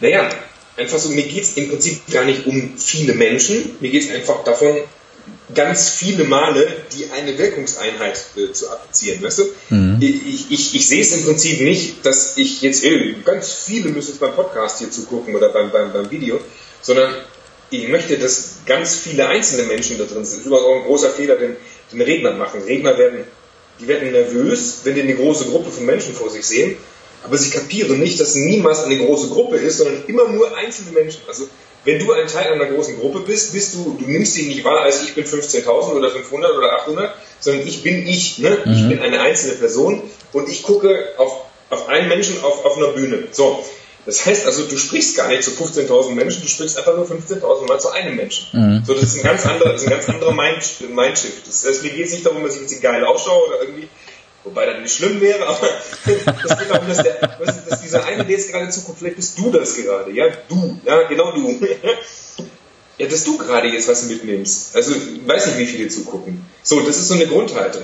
[0.00, 0.30] Naja,
[0.76, 4.10] einfach so, mir geht es im Prinzip gar nicht um viele Menschen, mir geht es
[4.10, 4.76] einfach davon,
[5.54, 9.22] ganz viele Male die eine Wirkungseinheit äh, zu applizieren.
[9.22, 9.44] Weißt du?
[9.70, 9.98] Mhm.
[10.00, 14.10] Ich, ich, ich sehe es im Prinzip nicht, dass ich jetzt, ey, ganz viele müssen
[14.10, 16.40] jetzt beim Podcast hier zugucken oder beim, beim, beim Video,
[16.80, 17.14] sondern
[17.70, 20.38] ich möchte, dass ganz viele einzelne Menschen da drin sind.
[20.38, 21.56] Das ist überhaupt auch ein großer Fehler, den,
[21.92, 22.62] den Redner machen.
[22.62, 23.24] Redner werden,
[23.80, 26.76] die werden nervös, wenn die eine große Gruppe von Menschen vor sich sehen,
[27.22, 31.22] aber sie kapieren nicht, dass niemals eine große Gruppe ist, sondern immer nur einzelne Menschen.
[31.26, 31.48] Also
[31.84, 34.82] wenn du ein Teil einer großen Gruppe bist, bist du, du nimmst dich nicht wahr
[34.82, 38.58] als ich bin 15.000 oder 500 oder 800, sondern ich bin ich, ne?
[38.64, 38.72] Mhm.
[38.72, 42.88] ich bin eine einzelne Person und ich gucke auf, auf einen Menschen auf, auf einer
[42.88, 43.28] Bühne.
[43.30, 43.64] So,
[44.06, 47.66] das heißt also, du sprichst gar nicht zu 15.000 Menschen, du sprichst einfach nur 15.000
[47.66, 48.46] Mal zu einem Menschen.
[48.52, 48.84] Mhm.
[48.86, 51.46] So, das ist ein ganz anderer, das ist ein ganz anderer Mind, Mindshift.
[51.46, 53.88] Das, das, mir geht es nicht darum, dass ich jetzt geil ausschaue oder irgendwie,
[54.44, 55.68] wobei das nicht schlimm wäre, aber
[56.06, 57.14] das geht darum, dass, der,
[57.68, 61.02] dass dieser eine, der jetzt gerade zuguckt, vielleicht bist du das gerade, ja, du, ja,
[61.02, 61.58] genau du.
[62.98, 64.76] ja, dass du gerade jetzt was mitnimmst.
[64.76, 66.46] Also, ich weiß nicht, wie viele zugucken.
[66.62, 67.82] So, das ist so eine Grundhaltung.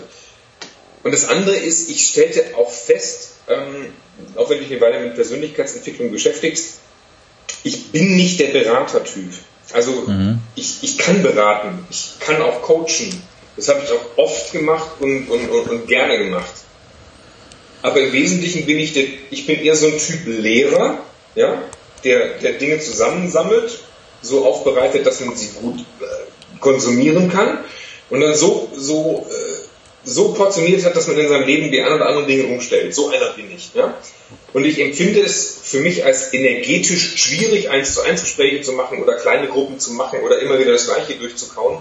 [1.02, 3.92] Und das andere ist, ich stellte auch fest, ähm,
[4.37, 6.79] auch wenn du dich eine Weile mit Persönlichkeitsentwicklung beschäftigst,
[7.64, 9.33] ich bin nicht der Beratertyp.
[9.72, 10.38] Also mhm.
[10.55, 13.22] ich, ich kann beraten, ich kann auch coachen.
[13.57, 16.53] Das habe ich auch oft gemacht und, und, und, und gerne gemacht.
[17.83, 20.98] Aber im Wesentlichen bin ich der, ich bin eher so ein Typ Lehrer,
[21.35, 21.62] ja,
[22.05, 23.81] der, der Dinge zusammensammelt,
[24.22, 27.59] so aufbereitet, dass man sie gut äh, konsumieren kann
[28.09, 29.51] und dann so, so, äh,
[30.04, 32.94] so portioniert hat, dass man in seinem Leben die ein oder anderen Dinge umstellt.
[32.94, 33.70] So einer bin ich.
[33.74, 33.94] Ja?
[34.52, 39.02] Und ich empfinde es für mich als energetisch schwierig, eins zu eins Gespräche zu machen
[39.02, 41.78] oder kleine Gruppen zu machen oder immer wieder das Gleiche durchzukauen.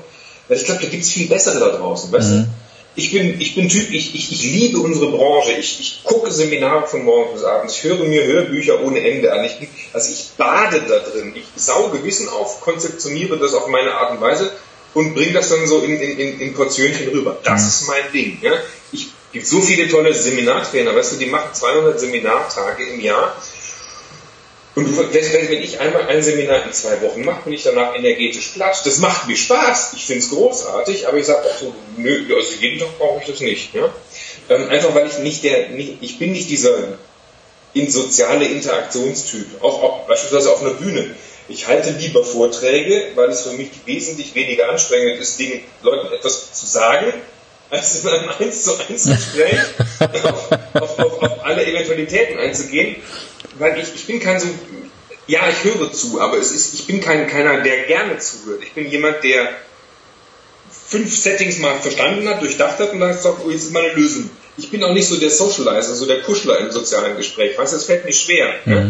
[0.47, 2.11] Weil ich glaube, da gibt es viel bessere da draußen.
[2.11, 2.43] Weißt mhm.
[2.43, 2.47] du?
[2.95, 5.53] ich bin, ich bin Typ, ich, ich, ich liebe unsere Branche.
[5.53, 7.75] Ich, ich gucke Seminare von morgens bis abends.
[7.75, 9.45] Ich höre mir Hörbücher ohne Ende an.
[9.45, 9.55] Ich,
[9.93, 11.33] also ich bade da drin.
[11.35, 14.51] Ich sauge Wissen auf, konzeptioniere das auf meine Art und Weise
[14.93, 17.39] und bringe das dann so in, in, in Portionchen rüber.
[17.43, 17.67] Das mhm.
[17.67, 18.37] ist mein Ding.
[18.41, 18.53] Ja?
[18.91, 23.35] Ich gibt so viele tolle Seminartrainer, weißt du, die machen 200 Seminartage im Jahr
[24.73, 28.81] und wenn ich einmal ein Seminar in zwei Wochen mache, bin ich danach energetisch platt.
[28.85, 29.93] Das macht mir Spaß.
[29.97, 33.29] Ich finde es großartig, aber ich sage auch so, nö, also jeden Tag brauche ich
[33.29, 33.73] das nicht.
[33.73, 33.93] Ja?
[34.49, 36.97] Ähm, einfach weil ich nicht der, nicht, ich bin nicht dieser
[37.73, 39.61] in soziale Interaktionstyp.
[39.61, 41.15] Auch, auch beispielsweise auf einer Bühne.
[41.47, 46.53] Ich halte lieber Vorträge, weil es für mich wesentlich weniger anstrengend ist, den Leuten etwas
[46.53, 47.13] zu sagen,
[47.69, 49.59] als in einem 1 zu 1 Gespräch
[49.99, 52.97] auf, auf, auf, auf alle Eventualitäten einzugehen
[53.61, 54.47] weil ich, ich bin kein so,
[55.27, 58.63] ja, ich höre zu, aber es ist, ich bin kein, keiner, der gerne zuhört.
[58.63, 59.49] Ich bin jemand, der
[60.69, 64.29] fünf Settings mal verstanden hat, durchdacht hat und dann sagt, oh, jetzt ist meine Lösung.
[64.57, 67.57] Ich bin auch nicht so der Socializer, so der Kuschler im sozialen Gespräch.
[67.57, 68.53] Weißt du, das fällt mir schwer.
[68.65, 68.73] Mhm.
[68.73, 68.85] Ja?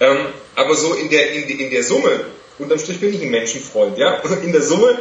[0.00, 2.24] Ähm, aber so in der, in, in der Summe,
[2.58, 4.98] unterm Strich bin ich ein Menschenfreund, ja, und in der Summe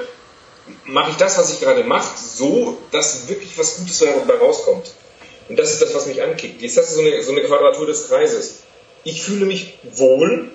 [0.86, 4.92] mache ich das, was ich gerade mache, so, dass wirklich was Gutes dabei rauskommt.
[5.48, 6.62] Und das ist das, was mich ankickt.
[6.62, 8.60] Jetzt hast du so eine, so eine Quadratur des Kreises
[9.04, 10.50] ich fühle mich wohl,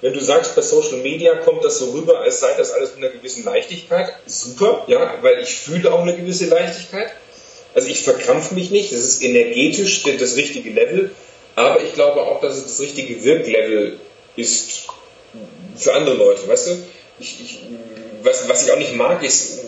[0.00, 3.04] wenn du sagst, bei Social Media kommt das so rüber, als sei das alles mit
[3.04, 4.12] einer gewissen Leichtigkeit.
[4.26, 7.12] Super, ja, weil ich fühle auch eine gewisse Leichtigkeit.
[7.74, 11.10] Also ich verkrampf mich nicht, das ist energetisch das richtige Level,
[11.56, 13.98] aber ich glaube auch, dass es das richtige Wirklevel
[14.36, 14.86] ist
[15.76, 16.72] für andere Leute, weißt du?
[17.18, 17.60] Ich, ich,
[18.22, 19.60] was, was ich auch nicht mag, ist,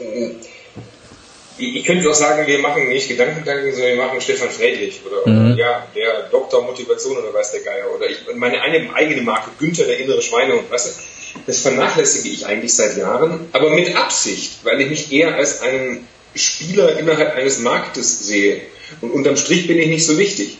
[1.59, 5.53] ich könnte auch sagen, wir machen nicht Gedankentanken, sondern wir machen Stefan Friedrich oder, mhm.
[5.53, 9.51] oder, ja, der Doktor Motivation oder weiß der Geier oder ich, meine eine, eigene Marke,
[9.59, 14.64] Günther, der innere Schweinehund, weißt du, das vernachlässige ich eigentlich seit Jahren, aber mit Absicht,
[14.64, 18.61] weil ich mich eher als einen Spieler innerhalb eines Marktes sehe.
[19.01, 20.59] Und unterm Strich bin ich nicht so wichtig.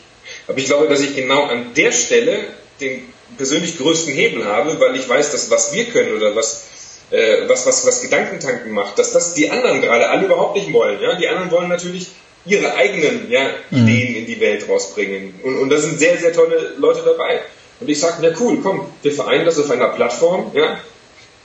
[0.49, 2.45] Aber ich glaube, dass ich genau an der Stelle
[2.81, 6.67] den persönlich größten Hebel habe, weil ich weiß, dass was wir können oder was
[7.11, 11.01] äh, was, was, was Gedankentanken macht, dass das die anderen gerade alle überhaupt nicht wollen.
[11.01, 11.15] Ja?
[11.15, 12.09] Die anderen wollen natürlich
[12.45, 13.87] ihre eigenen ja, mhm.
[13.87, 15.35] Ideen in die Welt rausbringen.
[15.43, 17.43] Und, und da sind sehr, sehr tolle Leute dabei.
[17.81, 20.81] Und ich sage, na cool, komm, wir vereinen das auf einer Plattform, ja,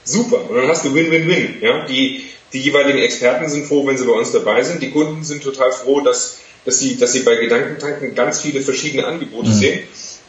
[0.04, 0.50] super.
[0.50, 1.58] Und dann hast du Win-Win-Win.
[1.62, 1.86] Ja?
[1.86, 4.82] Die, die jeweiligen Experten sind froh, wenn sie bei uns dabei sind.
[4.82, 9.06] Die Kunden sind total froh, dass, dass, sie, dass sie bei Gedankentanken ganz viele verschiedene
[9.06, 9.54] Angebote mhm.
[9.54, 9.80] sehen.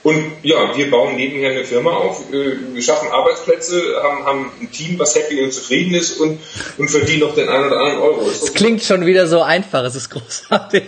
[0.02, 4.72] Und ja, wir bauen nebenher eine Firma auf, äh, wir schaffen Arbeitsplätze, haben, haben ein
[4.72, 6.40] Team, was happy und zufrieden ist und,
[6.76, 8.28] und verdienen noch den einen oder anderen Euro.
[8.28, 10.82] Es klingt schon wieder so einfach, es ist großartig.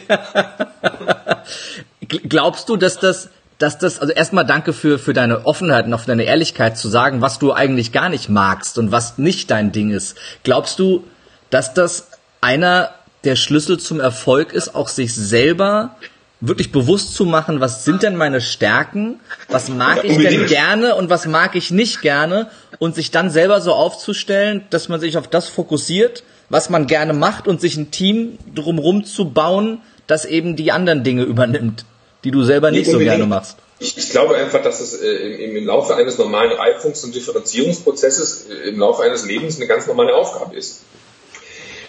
[2.29, 3.29] Glaubst du, dass das,
[3.59, 6.89] dass das, also erstmal danke für, für deine Offenheit und auch für deine Ehrlichkeit zu
[6.89, 10.17] sagen, was du eigentlich gar nicht magst und was nicht dein Ding ist.
[10.43, 11.05] Glaubst du,
[11.51, 12.09] dass das
[12.41, 12.91] einer
[13.25, 15.97] der Schlüssel zum Erfolg ist, auch sich selber
[16.41, 21.11] wirklich bewusst zu machen, was sind denn meine Stärken, was mag ich denn gerne und
[21.11, 25.29] was mag ich nicht gerne und sich dann selber so aufzustellen, dass man sich auf
[25.29, 30.57] das fokussiert, was man gerne macht und sich ein Team drumherum zu bauen, das eben
[30.57, 31.85] die anderen Dinge übernimmt,
[32.25, 33.57] die du selber nicht so gerne machst.
[33.79, 38.47] Ich, ich, glaube einfach, dass es äh, im, im, Laufe eines normalen Reifungs- und Differenzierungsprozesses
[38.49, 40.83] äh, im Laufe eines Lebens eine ganz normale Aufgabe ist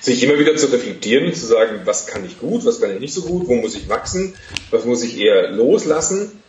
[0.06, 3.14] sich immer wieder zu reflektieren, zu sagen, was kann ich gut, was kann ich nicht
[3.14, 4.36] so gut, wo muss ich wachsen,
[4.70, 6.44] was muss ich eher loslassen,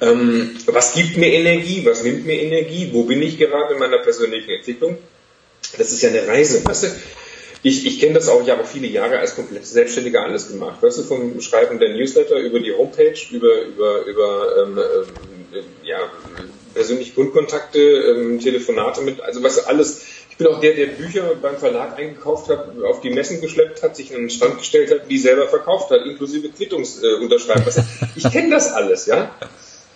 [0.00, 3.98] ähm, was gibt mir Energie, was nimmt mir Energie, wo bin ich gerade in meiner
[3.98, 4.98] persönlichen Entwicklung.
[5.78, 6.88] Das ist ja eine Reise, weißt du?
[7.62, 10.82] Ich, ich kenne das auch, ich habe auch viele Jahre als komplett Selbstständiger alles gemacht.
[10.82, 16.10] Weißt du, vom Schreiben der Newsletter über die Homepage, über, über, über ähm, äh, ja,
[16.74, 20.02] persönliche Kundkontakte, ähm, Telefonate mit, also weißt du, alles
[20.40, 24.10] bin auch der, der Bücher beim Verlag eingekauft hat, auf die Messen geschleppt hat, sich
[24.10, 27.64] in einen Stand gestellt hat, die selber verkauft hat, inklusive Quittungsunterschreiben.
[27.66, 27.82] Äh,
[28.16, 29.30] ich kenne das alles, ja.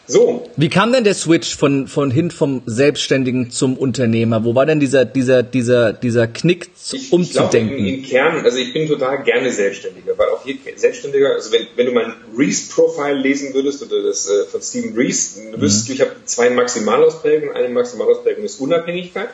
[0.07, 0.51] So.
[0.57, 4.45] Wie kam denn der Switch von, von hin vom Selbstständigen zum Unternehmer?
[4.45, 7.79] Wo war denn dieser, dieser, dieser, dieser Knick ich, umzudenken?
[7.79, 11.53] Ich glaube, im, Kern, also ich bin total gerne Selbstständiger, weil auch hier Selbstständiger, also
[11.53, 15.89] wenn, wenn du mein Reese-Profile lesen würdest oder das äh, von Stephen Reese, du wüsstest,
[15.89, 15.95] mhm.
[15.95, 17.57] ich habe zwei Maximalausprägungen.
[17.57, 19.31] Eine Maximalausprägung ist Unabhängigkeit.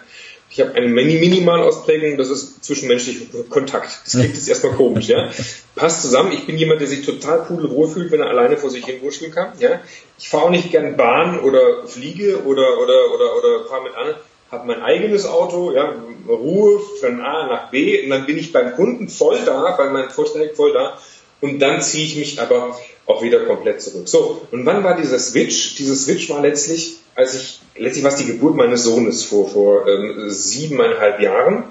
[0.52, 4.00] Ich habe eine Mini-Minimal-Ausprägung, das ist zwischenmenschlicher Kontakt.
[4.04, 5.30] Das klingt jetzt erstmal komisch, ja.
[5.76, 6.32] Passt zusammen.
[6.32, 9.32] Ich bin jemand, der sich total pudelwohl fühlt, wenn er alleine vor sich hin wurschteln
[9.32, 9.80] kann, ja.
[10.18, 14.18] Ich fahre auch nicht gern Bahn oder fliege oder, oder, oder, oder fahre mit anderen.
[14.50, 15.94] Habe mein eigenes Auto, ja,
[16.26, 20.10] Ruhe von A nach B und dann bin ich beim Kunden voll da, bei meinen
[20.10, 20.98] Vorträgen voll da
[21.40, 22.76] und dann ziehe ich mich aber
[23.10, 24.08] auch wieder komplett zurück.
[24.08, 25.74] So, und wann war dieser Switch?
[25.76, 29.86] Dieser Switch war letztlich, als ich, letztlich war es die Geburt meines Sohnes vor, vor
[29.88, 31.64] ähm, siebeneinhalb Jahren,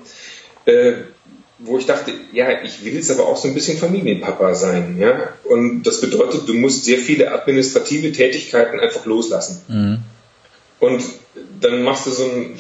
[0.66, 0.94] äh,
[1.60, 5.34] wo ich dachte, ja, ich will jetzt aber auch so ein bisschen Familienpapa sein, ja.
[5.44, 9.62] Und das bedeutet, du musst sehr viele administrative Tätigkeiten einfach loslassen.
[9.68, 9.98] Mhm.
[10.80, 11.04] Und
[11.60, 12.58] dann machst du so ein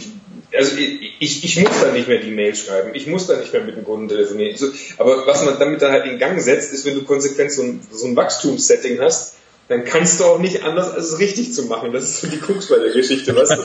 [0.55, 3.63] also ich, ich muss da nicht mehr die Mail schreiben, ich muss da nicht mehr
[3.63, 4.57] mit dem Kunden telefonieren.
[4.97, 7.81] Aber was man damit dann halt in Gang setzt, ist, wenn du konsequent so ein,
[7.91, 9.35] so ein Wachstumssetting hast,
[9.67, 11.93] dann kannst du auch nicht anders, als es richtig zu machen.
[11.93, 13.57] Das ist so die Krux bei der Geschichte, weißt du?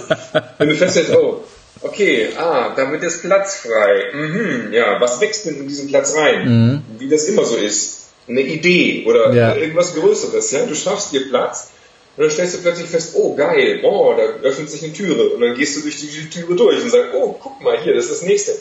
[0.58, 1.44] Wenn du feststellst, oh,
[1.80, 4.12] okay, ah, da wird jetzt Platz frei.
[4.12, 6.46] Mhm, ja, was wächst denn in diesen Platz rein?
[6.46, 6.82] Mhm.
[6.98, 8.00] Wie das immer so ist.
[8.28, 9.54] Eine Idee oder ja.
[9.54, 10.66] irgendwas Größeres, ja?
[10.66, 11.68] Du schaffst dir Platz
[12.16, 15.30] und dann stellst du plötzlich fest, oh geil, oh, da öffnet sich eine Türe.
[15.30, 18.04] Und dann gehst du durch die Türe durch und sagst, oh, guck mal hier, das
[18.04, 18.52] ist das nächste.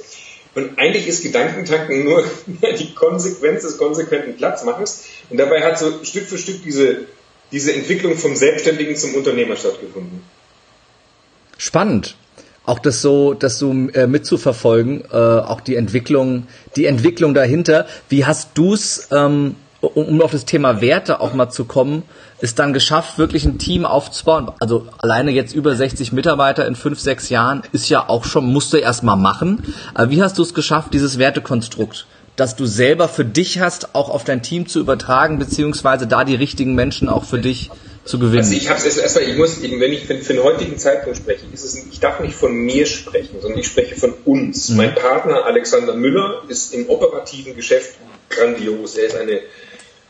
[0.55, 2.23] Und eigentlich ist Gedankentanken nur
[2.79, 5.03] die Konsequenz des konsequenten Platzmachens.
[5.29, 7.05] Und dabei hat so Stück für Stück diese,
[7.51, 10.23] diese Entwicklung vom Selbstständigen zum Unternehmer stattgefunden.
[11.57, 12.15] Spannend.
[12.65, 17.85] Auch das so, das so äh, mitzuverfolgen, äh, auch die Entwicklung, die Entwicklung dahinter.
[18.09, 22.03] Wie hast du's ähm, um auf das Thema Werte auch mal zu kommen,
[22.43, 24.51] ist dann geschafft, wirklich ein Team aufzubauen.
[24.59, 28.73] Also alleine jetzt über 60 Mitarbeiter in fünf, sechs Jahren ist ja auch schon, musst
[28.73, 29.73] du erst mal machen.
[29.93, 34.09] Aber wie hast du es geschafft, dieses Wertekonstrukt, das du selber für dich hast, auch
[34.09, 37.71] auf dein Team zu übertragen, beziehungsweise da die richtigen Menschen auch für dich
[38.03, 38.39] zu gewinnen?
[38.39, 41.45] Also ich habe es erstmal, ich muss, wenn ich für, für den heutigen Zeitpunkt spreche,
[41.53, 44.67] ist es, ich darf nicht von mir sprechen, sondern ich spreche von uns.
[44.67, 44.75] Mhm.
[44.75, 47.93] Mein Partner Alexander Müller ist im operativen Geschäft
[48.29, 48.97] grandios.
[48.97, 49.39] Er ist eine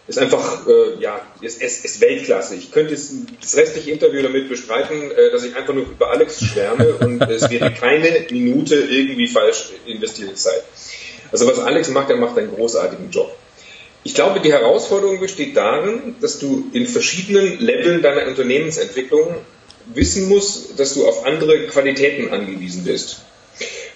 [0.07, 2.55] ist einfach, äh, ja, ist, ist, ist Weltklasse.
[2.55, 6.43] Ich könnte jetzt das restliche Interview damit bestreiten, äh, dass ich einfach nur über Alex
[6.43, 10.63] schwärme und es wäre keine Minute irgendwie falsch investierte Zeit.
[11.31, 13.33] Also was Alex macht, er macht einen großartigen Job.
[14.03, 19.37] Ich glaube, die Herausforderung besteht darin, dass du in verschiedenen Leveln deiner Unternehmensentwicklung
[19.93, 23.21] wissen musst, dass du auf andere Qualitäten angewiesen bist.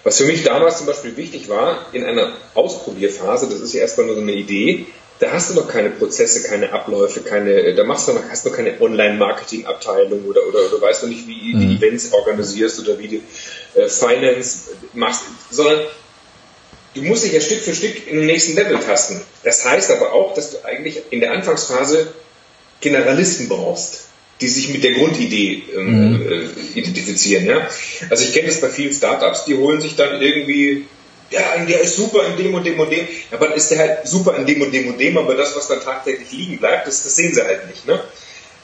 [0.04, 4.06] Was für mich damals zum Beispiel wichtig war, in einer Ausprobierphase, das ist ja erstmal
[4.06, 4.86] nur so eine Idee,
[5.20, 8.50] da hast du noch keine Prozesse, keine Abläufe, keine, da machst du noch, hast du
[8.50, 11.76] noch keine Online-Marketing-Abteilung oder, oder, oder weißt du nicht, wie mhm.
[11.76, 15.80] Events organisierst oder wie du äh, Finance machst, sondern
[16.94, 19.20] du musst dich ja Stück für Stück in den nächsten Level tasten.
[19.42, 22.12] Das heißt aber auch, dass du eigentlich in der Anfangsphase
[22.80, 24.04] Generalisten brauchst,
[24.40, 26.32] die sich mit der Grundidee ähm, mhm.
[26.32, 27.44] äh, identifizieren.
[27.44, 27.68] Ja?
[28.08, 30.86] Also ich kenne das bei vielen Startups, die holen sich dann irgendwie
[31.30, 33.06] ja, der ist super in dem und dem und dem.
[33.30, 35.68] Ja, aber ist der halt super in dem und dem und dem, aber das, was
[35.68, 37.86] dann tagtäglich liegen bleibt, das, das sehen sie halt nicht.
[37.86, 38.00] Ne?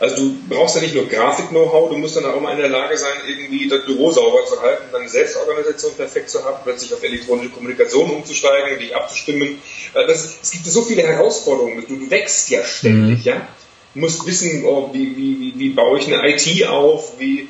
[0.01, 2.97] Also du brauchst ja nicht nur Grafik-Know-how, du musst dann auch mal in der Lage
[2.97, 7.51] sein, irgendwie das Büro sauber zu halten, deine Selbstorganisation perfekt zu haben, plötzlich auf elektronische
[7.51, 9.61] Kommunikation umzusteigen, dich abzustimmen.
[9.95, 11.85] Das, es gibt so viele Herausforderungen.
[11.89, 13.25] Du, du wächst ja ständig, mhm.
[13.25, 13.49] ja.
[13.95, 17.49] Du musst wissen, oh, wie, wie, wie, wie baue ich eine IT auf, wie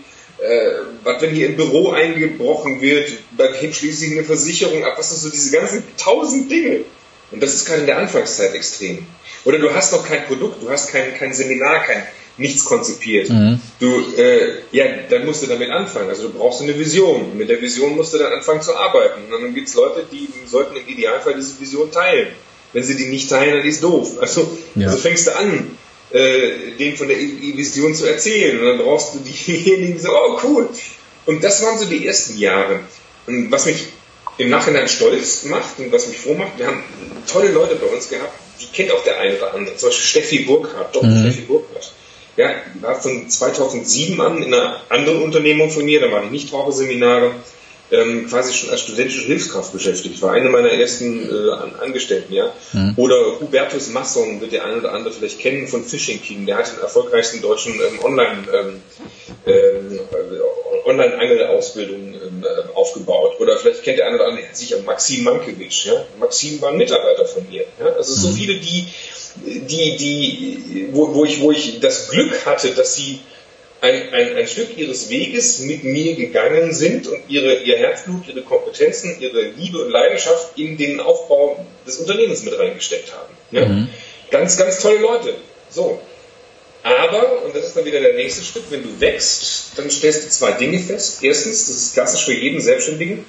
[1.05, 5.23] was wenn hier im Büro eingebrochen wird, dann hebt schließlich eine Versicherung ab, was ist
[5.23, 6.81] so diese ganzen tausend Dinge.
[7.31, 9.07] Und das ist gerade in der Anfangszeit extrem.
[9.45, 12.03] Oder du hast noch kein Produkt, du hast kein, kein Seminar, kein
[12.37, 13.31] nichts konzipiert.
[13.31, 13.61] Mhm.
[13.79, 16.09] Du, äh, ja, dann musst du damit anfangen.
[16.09, 17.23] Also du brauchst eine Vision.
[17.23, 19.33] Und mit der Vision musst du dann anfangen zu arbeiten.
[19.33, 22.29] Und dann gibt es Leute, die sollten im Idealfall diese Vision teilen.
[22.73, 24.21] Wenn sie die nicht teilen, dann ist doof.
[24.21, 24.89] Also, ja.
[24.89, 25.79] also fängst du an,
[26.15, 28.61] äh, denen von der Vision zu erzählen.
[28.61, 30.69] Und dann brauchst du diejenigen, die so, oh cool.
[31.27, 32.81] Und das waren so die ersten Jahre.
[33.27, 33.87] Und was mich
[34.39, 36.83] im Nachhinein stolz macht und was mich froh macht, wir haben
[37.31, 39.77] tolle Leute bei uns gehabt, die kennt auch der eine oder andere.
[39.77, 41.09] Zum Beispiel Steffi Burkhardt, Dr.
[41.09, 41.23] Mhm.
[41.23, 41.93] Steffi Burkhardt.
[42.37, 42.51] Ja,
[42.81, 47.33] war von 2007 an in einer anderen Unternehmung von mir, da waren nicht Raucherseminare,
[47.91, 50.21] ähm, quasi schon als studentische Hilfskraft beschäftigt.
[50.23, 52.53] War eine meiner ersten äh, Angestellten, ja.
[52.73, 52.95] Mhm.
[52.97, 56.47] Oder Hubertus Masson wird der eine oder andere vielleicht kennen von Fishing King.
[56.47, 58.83] Der hat den erfolgreichsten deutschen ähm, Online ähm,
[59.47, 60.01] ähm,
[60.85, 63.41] Online-Angel-Ausbildung ähm, äh, aufgebaut.
[63.41, 65.85] Oder vielleicht kennt der eine oder andere sicher Maxim Mankiewicz.
[65.85, 66.05] Ja?
[66.19, 67.65] Maxim war ein Mitarbeiter von mir.
[67.81, 67.87] Ja?
[67.97, 68.35] Also so mhm.
[68.35, 68.87] viele, die,
[69.45, 73.21] die, die, wo, wo, ich, wo ich das Glück hatte, dass sie
[73.85, 78.41] ein, ein, ein Stück ihres Weges mit mir gegangen sind und ihre, ihr Herzblut, ihre
[78.41, 83.35] Kompetenzen, ihre Liebe und Leidenschaft in den Aufbau des Unternehmens mit reingesteckt haben.
[83.51, 83.67] Ja?
[83.67, 83.89] Mhm.
[84.31, 85.35] Ganz, ganz tolle Leute.
[85.69, 86.01] So.
[86.83, 90.31] Aber, und das ist dann wieder der nächste Schritt, wenn du wächst, dann stellst du
[90.31, 91.23] zwei Dinge fest.
[91.23, 93.27] Erstens, das ist klassisch für jeden Selbstständigen,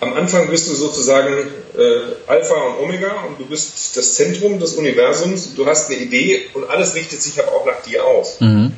[0.00, 1.34] am Anfang bist du sozusagen
[1.76, 6.46] äh, Alpha und Omega und du bist das Zentrum des Universums, du hast eine Idee
[6.54, 8.40] und alles richtet sich aber auch nach dir aus.
[8.40, 8.72] Mhm.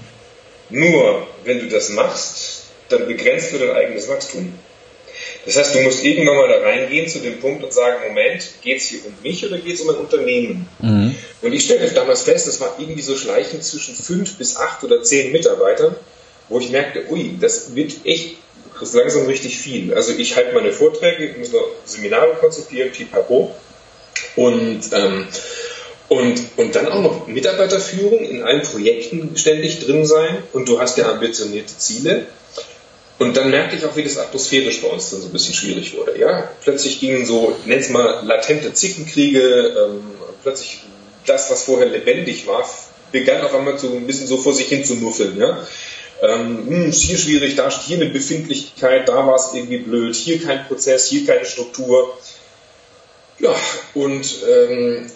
[0.73, 4.53] Nur, wenn du das machst, dann begrenzt du dein eigenes Wachstum.
[5.45, 8.79] Das heißt, du musst irgendwann mal da reingehen zu dem Punkt und sagen, Moment, geht
[8.79, 10.69] es hier um mich oder geht es um ein Unternehmen?
[10.81, 11.15] Mhm.
[11.43, 15.03] Und ich stellte damals fest, das war irgendwie so schleichend zwischen fünf bis acht oder
[15.03, 15.95] zehn Mitarbeitern,
[16.49, 18.37] wo ich merkte, ui, das wird echt
[18.83, 19.95] das ist langsam richtig viel.
[19.95, 23.55] Also ich halte meine Vorträge, ich muss noch Seminare konzipieren, pipapo.
[24.35, 25.29] Und, ähm,
[26.13, 30.43] und, und dann auch noch Mitarbeiterführung in allen Projekten ständig drin sein.
[30.53, 32.27] Und du hast ja ambitionierte Ziele.
[33.19, 35.97] Und dann merkte ich auch, wie das atmosphärisch bei uns dann so ein bisschen schwierig
[35.97, 36.19] wurde.
[36.19, 40.03] Ja, plötzlich gingen so, nenn's mal latente Zickenkriege, ähm,
[40.43, 40.81] plötzlich
[41.25, 42.69] das, was vorher lebendig war,
[43.11, 45.39] begann auf einmal so ein bisschen so vor sich hin zu muffeln.
[45.39, 45.67] Ja?
[46.21, 50.67] Ähm, hm, hier schwierig, da hier eine Befindlichkeit, da war es irgendwie blöd, hier kein
[50.67, 52.19] Prozess, hier keine Struktur.
[53.39, 53.55] Ja,
[53.95, 55.07] und ähm,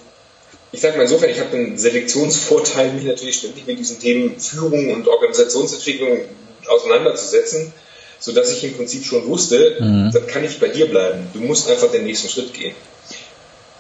[0.73, 4.93] ich sage mal insofern, ich habe einen Selektionsvorteil, mich natürlich ständig mit diesen Themen Führung
[4.93, 6.21] und Organisationsentwicklung
[6.67, 7.73] auseinanderzusetzen,
[8.19, 10.11] sodass ich im Prinzip schon wusste, mhm.
[10.13, 11.29] dann kann ich bei dir bleiben.
[11.33, 12.75] Du musst einfach den nächsten Schritt gehen.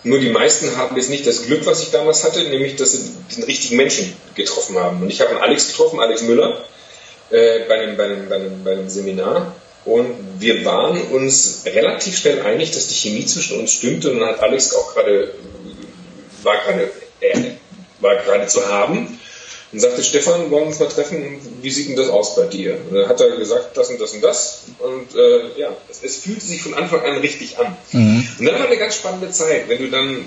[0.04, 3.10] Nur die meisten haben jetzt nicht das Glück, was ich damals hatte, nämlich dass sie
[3.34, 5.02] den richtigen Menschen getroffen haben.
[5.02, 6.64] Und ich habe einen Alex getroffen, Alex Müller,
[7.30, 9.56] äh, bei, einem, bei, einem, bei, einem, bei einem Seminar.
[9.84, 10.06] Und
[10.38, 14.10] wir waren uns relativ schnell einig, dass die Chemie zwischen uns stimmte.
[14.10, 15.32] Und dann hat Alex auch gerade,
[16.46, 17.38] war gerade, äh,
[18.00, 19.20] war gerade zu haben.
[19.72, 21.40] Und sagte, Stefan, wollen wir uns mal treffen?
[21.60, 22.78] Wie sieht denn das aus bei dir?
[22.88, 24.62] Und dann hat er gesagt, das und das und das.
[24.78, 27.76] Und äh, ja, es, es, fühlte sich von Anfang an richtig an.
[27.92, 28.26] Mhm.
[28.38, 30.24] Und dann war eine ganz spannende Zeit, wenn du dann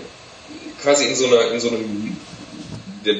[0.83, 2.17] quasi in so, einer, in so einem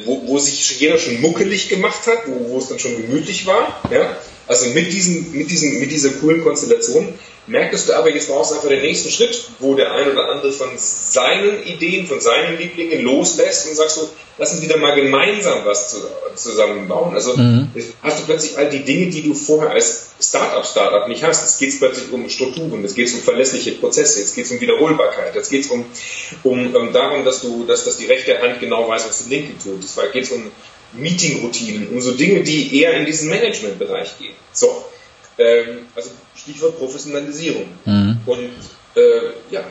[0.05, 3.81] wo, wo sich jeder schon muckelig gemacht hat, wo, wo es dann schon gemütlich war.
[3.89, 4.17] Ja?
[4.49, 7.13] Also mit, diesen, mit, diesen, mit dieser coolen Konstellation
[7.45, 10.51] merktest du aber, jetzt brauchst du einfach den nächsten Schritt, wo der ein oder andere
[10.51, 14.09] von seinen Ideen, von seinen Lieblingen loslässt und sagst so,
[14.39, 15.95] lass uns wieder mal gemeinsam was
[16.35, 17.13] zusammenbauen.
[17.13, 17.69] Also mhm.
[18.01, 21.43] hast du plötzlich all die Dinge, die du vorher als Startup, Startup nicht hast.
[21.43, 24.51] Jetzt geht es plötzlich um Strukturen, jetzt geht es um verlässliche Prozesse, jetzt geht es
[24.51, 25.85] um Wiederholbarkeit, jetzt geht es um,
[26.41, 29.53] um, um darum, dass du, dass, dass die rechte Hand genau weiß, was die linke
[29.63, 29.83] tut.
[29.83, 30.49] Es geht um
[30.93, 34.33] Meeting-Routinen, um so Dinge, die eher in diesen Management-Bereich gehen.
[34.51, 34.85] So,
[35.37, 37.67] ähm, also Stichwort Professionalisierung.
[37.85, 38.19] Mhm.
[38.25, 38.49] Und
[38.95, 39.63] äh, ja,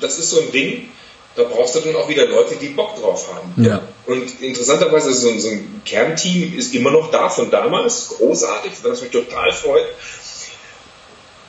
[0.00, 0.88] das ist so ein Ding,
[1.36, 3.64] da brauchst du dann auch wieder Leute, die Bock drauf haben.
[3.64, 3.82] Ja.
[4.06, 9.10] Und interessanterweise, so, so ein Kernteam ist immer noch da von damals, großartig, was mich
[9.10, 9.86] total freut.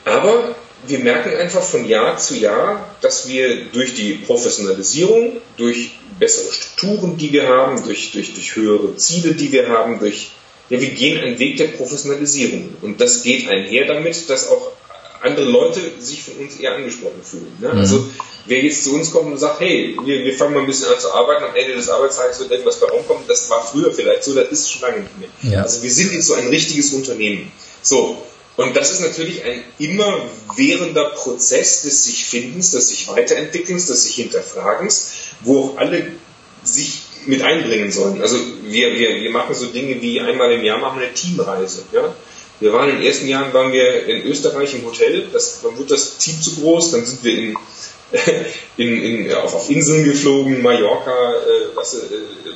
[0.05, 0.55] Aber
[0.87, 7.17] wir merken einfach von Jahr zu Jahr, dass wir durch die Professionalisierung, durch bessere Strukturen,
[7.17, 10.31] die wir haben, durch, durch, durch höhere Ziele, die wir haben, durch,
[10.69, 12.75] ja, wir gehen einen Weg der Professionalisierung.
[12.81, 14.71] Und das geht einher damit, dass auch
[15.21, 17.51] andere Leute sich von uns eher angesprochen fühlen.
[17.59, 17.73] Ne?
[17.73, 17.79] Mhm.
[17.79, 18.05] Also
[18.45, 20.99] wer jetzt zu uns kommt und sagt, hey, wir, wir fangen mal ein bisschen an
[20.99, 24.35] zu arbeiten, am Ende des Arbeitstages wird irgendwas bei rumkommen, das war früher vielleicht so,
[24.35, 25.53] das ist schon lange nicht mehr.
[25.53, 25.63] Ja.
[25.63, 27.51] Also wir sind jetzt so ein richtiges Unternehmen.
[27.81, 28.21] So,
[28.57, 34.15] und das ist natürlich ein immerwährender Prozess des sich Findens, des sich Weiterentwickelns, des sich
[34.15, 36.11] Hinterfragens, wo auch alle
[36.63, 38.21] sich mit einbringen sollen.
[38.21, 41.83] Also wir, wir, wir machen so Dinge wie einmal im Jahr machen wir eine Teamreise.
[41.91, 42.13] Ja?
[42.59, 45.89] Wir waren in den ersten Jahren waren wir in Österreich im Hotel, das, dann wurde
[45.89, 47.55] das Team zu groß, dann sind wir in,
[48.77, 51.99] in, in, auf, auf Inseln geflogen, Mallorca, äh, was, äh,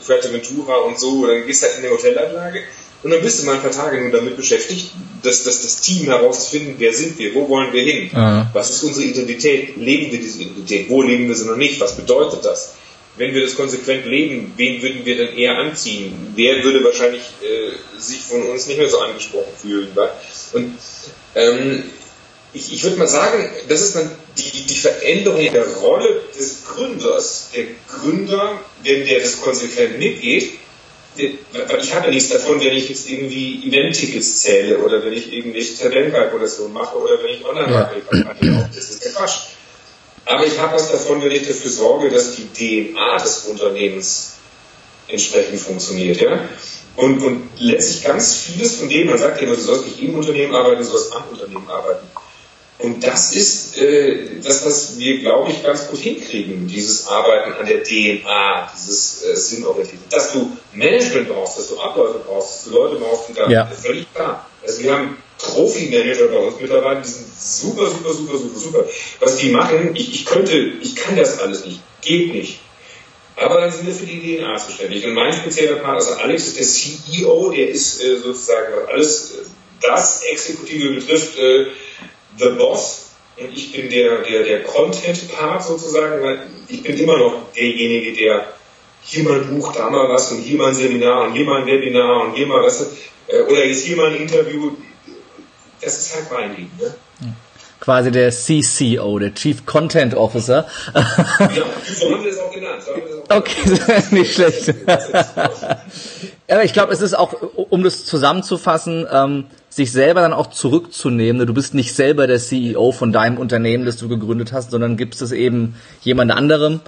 [0.02, 2.64] Fuerteventura und so, dann gehst du halt in eine Hotelanlage
[3.06, 4.90] und dann bist du mal ein paar Tage nur damit beschäftigt,
[5.22, 8.48] dass, dass das Team herauszufinden, wer sind wir, wo wollen wir hin, mhm.
[8.52, 11.96] was ist unsere Identität, leben wir diese Identität, wo leben wir sie noch nicht, was
[11.96, 12.74] bedeutet das?
[13.16, 16.34] Wenn wir das konsequent leben, wen würden wir denn eher anziehen?
[16.34, 19.90] Wer würde wahrscheinlich äh, sich von uns nicht mehr so angesprochen fühlen?
[19.94, 20.10] Wa?
[20.54, 20.74] Und
[21.36, 21.84] ähm,
[22.54, 27.52] ich, ich würde mal sagen, das ist dann die, die Veränderung der Rolle des Gründers.
[27.56, 30.54] Der Gründer, wenn der das konsequent mitgeht,
[31.18, 35.78] ich habe ja nichts davon, wenn ich jetzt irgendwie Event-Tickets zähle oder wenn ich irgendwelche
[35.78, 38.70] Tabellenkalkulationen mache oder wenn ich Online-Marketing mache.
[38.74, 39.38] Das ist der Quatsch.
[40.26, 44.34] Aber ich habe was davon, wenn ich dafür sorge, dass die DNA des Unternehmens
[45.08, 46.20] entsprechend funktioniert.
[46.20, 46.50] Ja?
[46.96, 50.16] Und, und letztlich ganz vieles von dem, man sagt ja immer, du sollst nicht im
[50.16, 52.08] Unternehmen arbeiten, du sollst am Unternehmen arbeiten.
[52.78, 57.66] Und das ist äh, das, was wir, glaube ich, ganz gut hinkriegen, dieses Arbeiten an
[57.66, 60.04] der DNA, dieses äh, Sinnorientierte.
[60.10, 63.66] Dass du Management brauchst, dass du Abläufe brauchst, dass du Leute brauchst, die da ja.
[63.66, 64.50] völlig klar.
[64.62, 68.86] Also wir haben Profi-Manager bei uns mittlerweile, die sind super, super, super, super, super.
[69.22, 72.60] Was die machen, ich, ich könnte, ich kann das alles nicht, geht nicht.
[73.38, 75.06] Aber dann sind wir für die DNA zuständig.
[75.06, 79.32] Und mein spezieller Partner, also Alex ist der CEO, der ist äh, sozusagen, was alles
[79.32, 79.46] äh,
[79.82, 81.68] das Exekutive betrifft, äh,
[82.38, 83.06] The Boss
[83.38, 88.46] und ich bin der, der, der Content-Part sozusagen, weil ich bin immer noch derjenige, der
[89.02, 91.62] hier mal ein Buch, da mal was und hier mal ein Seminar und hier mal
[91.62, 92.82] ein Webinar und hier mal was,
[93.28, 94.72] äh, oder jetzt hier mal ein Interview.
[95.82, 96.72] Das ist halt mein Ding.
[96.80, 96.96] Ne?
[97.82, 100.66] Quasi der CCO, der Chief Content Officer.
[100.94, 101.06] Ja,
[101.84, 102.82] so haben wir es auch genannt.
[103.30, 104.74] Okay, nicht schlecht.
[106.50, 107.34] Ja, ich glaube, es ist auch,
[107.70, 111.46] um das zusammenzufassen, ähm, sich selber dann auch zurückzunehmen.
[111.46, 115.22] Du bist nicht selber der CEO von deinem Unternehmen, das du gegründet hast, sondern gibst
[115.22, 116.80] es eben jemand anderem.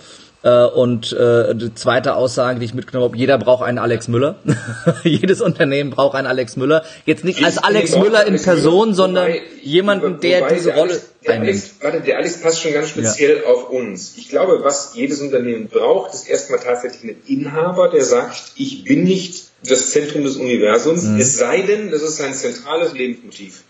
[0.42, 4.36] Äh, und äh, die zweite Aussage, die ich mitgenommen habe, jeder braucht einen Alex Müller.
[5.04, 6.86] Jedes Unternehmen braucht einen Alex Müller.
[7.06, 11.62] Jetzt nicht als Alex Müller in Person, sondern jemanden, der diese Rolle einnimmt.
[11.82, 13.52] Warte, der Alex passt schon ganz speziell ja.
[13.52, 14.14] auf uns.
[14.16, 19.04] Ich glaube, was jedes Unternehmen braucht, ist erstmal tatsächlich einen Inhaber, der sagt, ich bin
[19.04, 21.20] nicht das Zentrum des Universums, mhm.
[21.20, 23.64] es sei denn, das ist sein zentrales Lebensmotiv.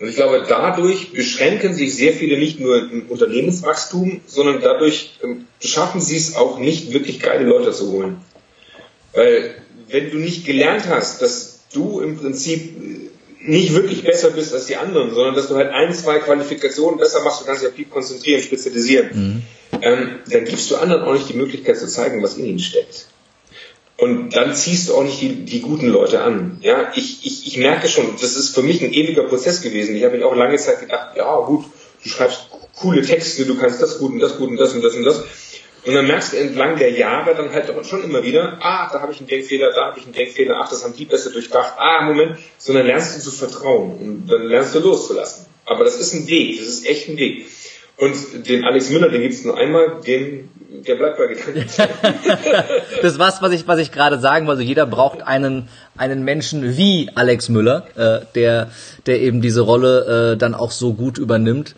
[0.00, 5.46] Und ich glaube, dadurch beschränken sich sehr viele nicht nur im Unternehmenswachstum, sondern dadurch ähm,
[5.60, 8.18] schaffen sie es auch nicht, wirklich geile Leute zu holen.
[9.12, 9.56] Weil
[9.88, 12.76] wenn du nicht gelernt hast, dass du im Prinzip
[13.40, 17.22] nicht wirklich besser bist als die anderen, sondern dass du halt ein, zwei Qualifikationen besser
[17.22, 19.42] machst, du kannst dich auf die konzentrieren, spezialisieren, mhm.
[19.82, 23.06] ähm, dann gibst du anderen auch nicht die Möglichkeit zu zeigen, was in ihnen steckt.
[23.98, 26.58] Und dann ziehst du auch nicht die, die guten Leute an.
[26.60, 29.96] Ja, ich, ich, ich merke schon, das ist für mich ein ewiger Prozess gewesen.
[29.96, 31.64] Ich habe mich auch lange Zeit gedacht, ja gut,
[32.04, 34.94] du schreibst coole Texte, du kannst das gut und das gut und das und das
[34.94, 35.24] und das.
[35.84, 39.12] Und dann merkst du entlang der Jahre dann halt schon immer wieder, ah, da habe
[39.12, 42.02] ich einen Denkfehler, da habe ich einen Denkfehler, ach, das haben die besser durchdacht, ah,
[42.02, 45.46] Moment, sondern lernst du zu vertrauen und dann lernst du loszulassen.
[45.64, 47.46] Aber das ist ein Weg, das ist echt ein Weg.
[47.96, 51.64] Und den Alex Müller, den gibt's nur einmal, den, der bleibt bei Gedanken.
[53.02, 54.62] das war's, was ich, was ich gerade sagen wollte.
[54.62, 58.70] Jeder braucht einen, einen Menschen wie Alex Müller, äh, der,
[59.06, 61.74] der eben diese Rolle äh, dann auch so gut übernimmt.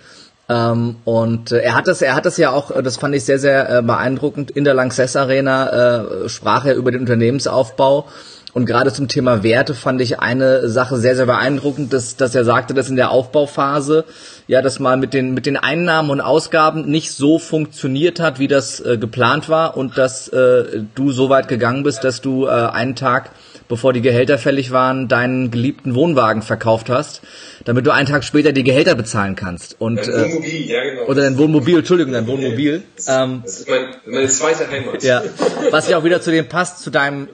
[0.48, 3.38] Ähm, und äh, er hat das, er hat das ja auch, das fand ich sehr,
[3.38, 4.50] sehr äh, beeindruckend.
[4.50, 8.08] In der Lanxess Arena äh, sprach er über den Unternehmensaufbau
[8.52, 12.44] und gerade zum Thema Werte fand ich eine Sache sehr, sehr beeindruckend, dass, dass er
[12.44, 14.04] sagte, dass in der Aufbauphase
[14.48, 18.48] ja das mal mit den, mit den Einnahmen und Ausgaben nicht so funktioniert hat, wie
[18.48, 22.50] das äh, geplant war und dass äh, du so weit gegangen bist, dass du äh,
[22.50, 23.30] einen Tag,
[23.68, 27.20] bevor die Gehälter fällig waren, deinen geliebten Wohnwagen verkauft hast,
[27.64, 29.80] damit du einen Tag später die Gehälter bezahlen kannst.
[29.80, 31.02] Und, dein äh, Wohnmobil, ja genau.
[31.06, 32.82] Oder dein Wohnmobil, Entschuldigung, dein Wohnmobil.
[32.96, 35.04] Das, ähm, das ist mein, meine zweite Heimat.
[35.04, 35.22] Ja,
[35.70, 37.28] was ja auch wieder zu dem passt, zu deinem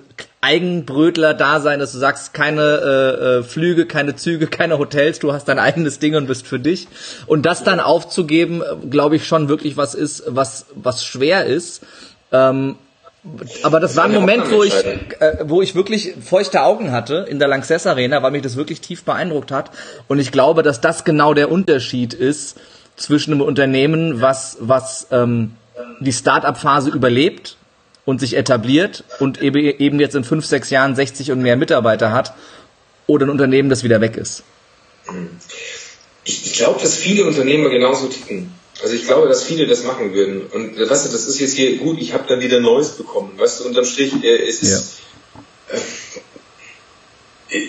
[0.47, 5.59] Eigenbrötler-Dasein, dass du sagst, keine äh, äh, Flüge, keine Züge, keine Hotels, du hast dein
[5.59, 6.87] eigenes Ding und bist für dich.
[7.27, 11.83] Und das dann aufzugeben, glaube ich schon wirklich was ist, was, was schwer ist.
[12.31, 12.77] Ähm,
[13.65, 17.41] aber das war ein Moment, wo ich, äh, wo ich wirklich feuchte Augen hatte in
[17.41, 19.73] der Lanxess Arena, weil mich das wirklich tief beeindruckt hat.
[20.07, 22.57] Und ich glaube, dass das genau der Unterschied ist
[22.95, 25.57] zwischen einem Unternehmen, was, was ähm,
[25.99, 27.57] die Start-up-Phase überlebt
[28.07, 32.33] und sich etabliert und eben jetzt in fünf, sechs Jahren 60 und mehr Mitarbeiter hat
[33.07, 34.43] oder ein Unternehmen, das wieder weg ist?
[36.25, 38.53] Ich, glaube, dass viele Unternehmer genauso ticken.
[38.83, 40.47] Also ich glaube, dass viele das machen würden.
[40.47, 43.33] Und weißt du, das ist jetzt hier gut, ich habe dann wieder Neues bekommen.
[43.37, 44.99] Weißt du, unterm Strich, äh, es ist.
[45.73, 45.79] Ja.
[47.51, 47.69] Äh,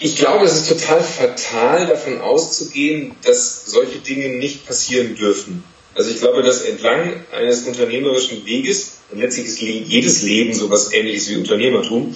[0.00, 5.62] ich glaube, es ist total fatal, davon auszugehen, dass solche Dinge nicht passieren dürfen.
[5.94, 11.30] Also ich glaube, dass entlang eines unternehmerischen Weges, und letztlich ist jedes Leben sowas ähnliches
[11.30, 12.14] wie Unternehmertum,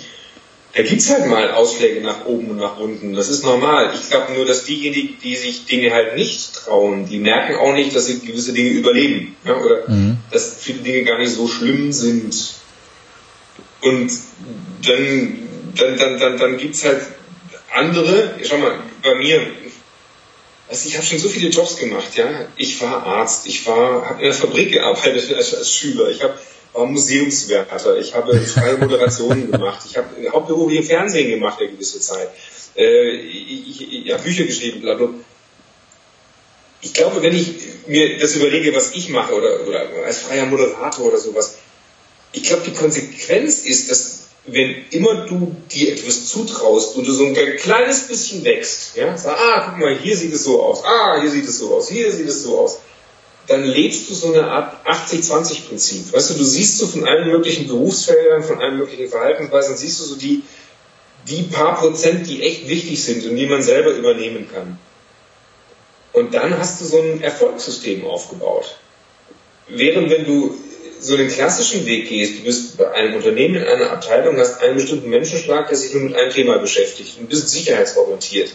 [0.74, 3.12] da gibt's halt mal Ausschläge nach oben und nach unten.
[3.12, 3.92] Das ist normal.
[3.94, 7.94] Ich glaube nur, dass diejenigen, die sich Dinge halt nicht trauen, die merken auch nicht,
[7.94, 9.36] dass sie gewisse Dinge überleben.
[9.44, 10.16] Ja, oder mhm.
[10.30, 12.54] dass viele Dinge gar nicht so schlimm sind.
[13.82, 14.10] Und
[14.86, 15.38] dann,
[15.76, 17.02] dann, dann, dann, dann gibt's halt
[17.74, 19.42] andere, schau mal, bei mir,
[20.72, 22.46] also ich habe schon so viele Jobs gemacht, ja.
[22.56, 26.38] Ich war Arzt, ich war, habe in der Fabrik gearbeitet als, als Schüler, ich habe
[26.72, 32.00] war Museumswärter, ich habe freie Moderationen gemacht, ich habe hauptberuflich im Fernsehen gemacht eine gewisse
[32.00, 32.30] Zeit,
[32.74, 35.10] äh, ich, ich, ich habe Bücher geschrieben, bla bla.
[36.80, 37.52] Ich glaube, wenn ich
[37.86, 41.58] mir das überlege, was ich mache oder, oder als freier Moderator oder sowas,
[42.32, 47.24] ich glaube, die Konsequenz ist, dass wenn immer du dir etwas zutraust und du so
[47.24, 51.20] ein kleines bisschen wächst, ja, sag, ah, guck mal, hier sieht es so aus, ah,
[51.20, 52.80] hier sieht es so aus, hier sieht es so aus,
[53.46, 56.12] dann lebst du so eine Art 80-20-Prinzip.
[56.12, 60.04] Weißt du, du siehst so von allen möglichen Berufsfeldern, von allen möglichen Verhaltensweisen, siehst du
[60.04, 60.42] so die,
[61.28, 64.78] die paar Prozent, die echt wichtig sind und die man selber übernehmen kann.
[66.12, 68.76] Und dann hast du so ein Erfolgssystem aufgebaut.
[69.68, 70.56] Während wenn du
[71.02, 74.76] so den klassischen Weg gehst, du bist bei einem Unternehmen in einer Abteilung, hast einen
[74.76, 78.50] bestimmten Menschenschlag, der sich nur mit einem Thema beschäftigt und bist sicherheitsorientiert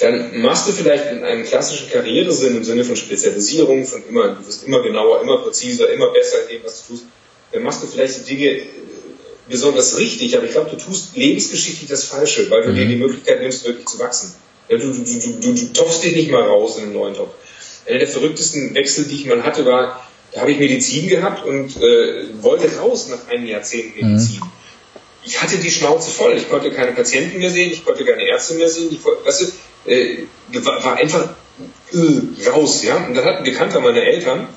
[0.00, 4.46] dann machst du vielleicht in einem klassischen Karrieresinn, im Sinne von Spezialisierung, von immer, du
[4.46, 7.04] wirst immer genauer, immer präziser, immer besser in dem, was du tust,
[7.52, 8.66] dann machst du vielleicht die Dinge äh,
[9.48, 12.76] besonders richtig, aber ich glaube, du tust lebensgeschichtlich das Falsche, weil du mhm.
[12.76, 14.34] dir die Möglichkeit nimmst, wirklich zu wachsen.
[14.70, 17.34] Ja, du, du, du, du, du topfst dich nicht mal raus in einen neuen Top.
[17.86, 21.76] Einer der verrücktesten Wechsel, die ich mal hatte, war, da habe ich Medizin gehabt und
[21.76, 24.40] äh, wollte raus nach einem Jahrzehnt Medizin.
[24.40, 24.50] Mhm.
[25.24, 26.36] Ich hatte die Schnauze voll.
[26.36, 28.88] Ich konnte keine Patienten mehr sehen, ich konnte keine Ärzte mehr sehen.
[28.90, 29.54] Ich, weißt
[29.84, 30.26] du, äh,
[30.64, 31.30] war, war einfach
[31.92, 32.96] äh, raus, ja.
[32.96, 34.48] Und dann hat ein Bekannter meiner Eltern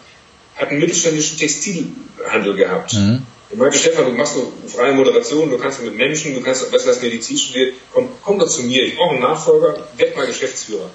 [0.56, 2.94] hat einen mittelständischen Textilhandel gehabt.
[2.94, 3.26] Mhm.
[3.50, 6.86] Ich meinte, Stefan, du machst so freie Moderation, du kannst mit Menschen, du kannst, weißt
[6.86, 10.26] du, was Medizin studiert, komm, komm doch zu mir, ich brauche einen Nachfolger, werd mal
[10.26, 10.90] Geschäftsführer.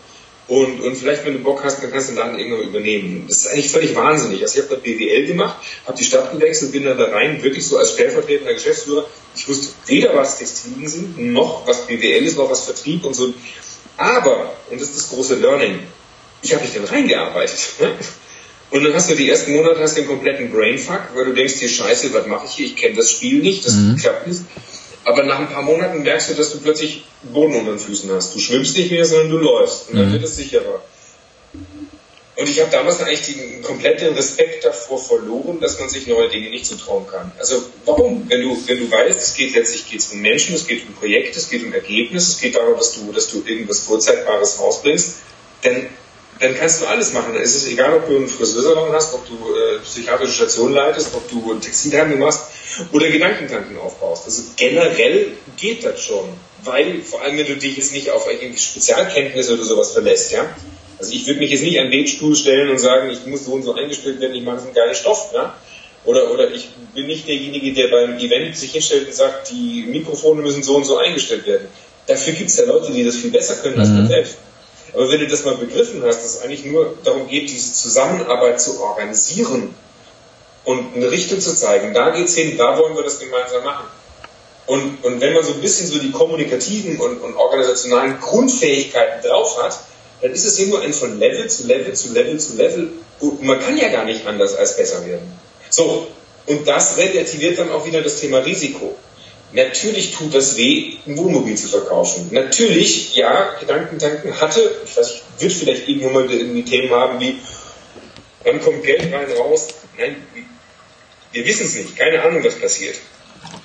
[0.48, 3.26] Und, und vielleicht, wenn du Bock hast, dann kannst du den Laden irgendwann übernehmen.
[3.28, 4.40] Das ist eigentlich völlig wahnsinnig.
[4.40, 7.66] Also ich habe da BWL gemacht, habe die Stadt gewechselt, bin dann da rein, wirklich
[7.66, 9.06] so als stellvertretender Geschäftsführer.
[9.36, 13.34] Ich wusste weder, was Textilien sind, noch was BWL ist, noch was Vertrieb und so.
[13.98, 15.80] Aber, und das ist das große Learning,
[16.40, 17.58] ich habe mich dann reingearbeitet.
[17.80, 17.92] Ne?
[18.70, 21.68] Und dann hast du die ersten Monate hast den kompletten Brainfuck, weil du denkst dir,
[21.68, 22.66] scheiße, was mache ich hier?
[22.66, 23.96] Ich kenne das Spiel nicht, das mhm.
[23.96, 24.40] klappt nicht.
[25.08, 28.34] Aber nach ein paar Monaten merkst du, dass du plötzlich Boden unter den Füßen hast.
[28.34, 29.88] Du schwimmst nicht mehr, sondern du läufst.
[29.88, 30.12] Und dann mhm.
[30.12, 30.82] wird es sicherer.
[32.36, 36.50] Und ich habe damals eigentlich den kompletten Respekt davor verloren, dass man sich neue Dinge
[36.50, 37.32] nicht zutrauen kann.
[37.38, 38.28] Also warum?
[38.28, 41.38] Wenn du, wenn du weißt, es geht letztlich geht's um Menschen, es geht um Projekte,
[41.38, 45.20] es geht um Ergebnisse, es geht darum, dass du, dass du irgendwas Vorzeigbares rausbringst,
[45.62, 45.86] dann,
[46.38, 47.32] dann kannst du alles machen.
[47.32, 51.14] Dann ist es egal, ob du einen Friseursalon hast, ob du äh, psychiatrische Station leitest,
[51.14, 52.47] ob du Textilhandel machst
[52.92, 54.26] oder Gedankentanken aufbaust.
[54.26, 56.28] Also generell geht das schon.
[56.64, 60.44] Weil, vor allem wenn du dich jetzt nicht auf irgendwie Spezialkenntnisse oder sowas verlässt, ja,
[60.98, 63.52] also ich würde mich jetzt nicht an den Webstuhl stellen und sagen, ich muss so
[63.52, 65.30] und so eingestellt werden, ich mache so einen geilen Stoff.
[65.32, 65.56] Ja?
[66.04, 70.42] Oder, oder ich bin nicht derjenige, der beim Event sich hinstellt und sagt, die Mikrofone
[70.42, 71.68] müssen so und so eingestellt werden.
[72.06, 73.96] Dafür gibt es ja Leute, die das viel besser können als mhm.
[73.96, 74.38] man selbst.
[74.94, 78.60] Aber wenn du das mal begriffen hast, dass es eigentlich nur darum geht, diese Zusammenarbeit
[78.60, 79.74] zu organisieren
[80.68, 83.86] und eine Richtung zu zeigen, da geht's hin, da wollen wir das gemeinsam machen.
[84.66, 89.62] Und, und wenn man so ein bisschen so die kommunikativen und, und organisationalen Grundfähigkeiten drauf
[89.62, 89.78] hat,
[90.20, 92.92] dann ist es nur ein von Level zu Level zu Level zu Level.
[93.18, 95.32] Und man kann ja gar nicht anders als besser werden.
[95.70, 96.06] So,
[96.44, 98.94] und das relativiert dann auch wieder das Thema Risiko.
[99.54, 102.28] Natürlich tut das weh, ein Wohnmobil zu verkaufen.
[102.32, 107.38] Natürlich, ja, Gedankentanken hatte, ich weiß, wird vielleicht irgendwann mal irgendwie Themen haben wie,
[108.44, 109.68] wann kommt Geld rein, raus?
[109.96, 110.16] Nein,
[111.32, 112.96] wir wissen es nicht, keine Ahnung, was passiert.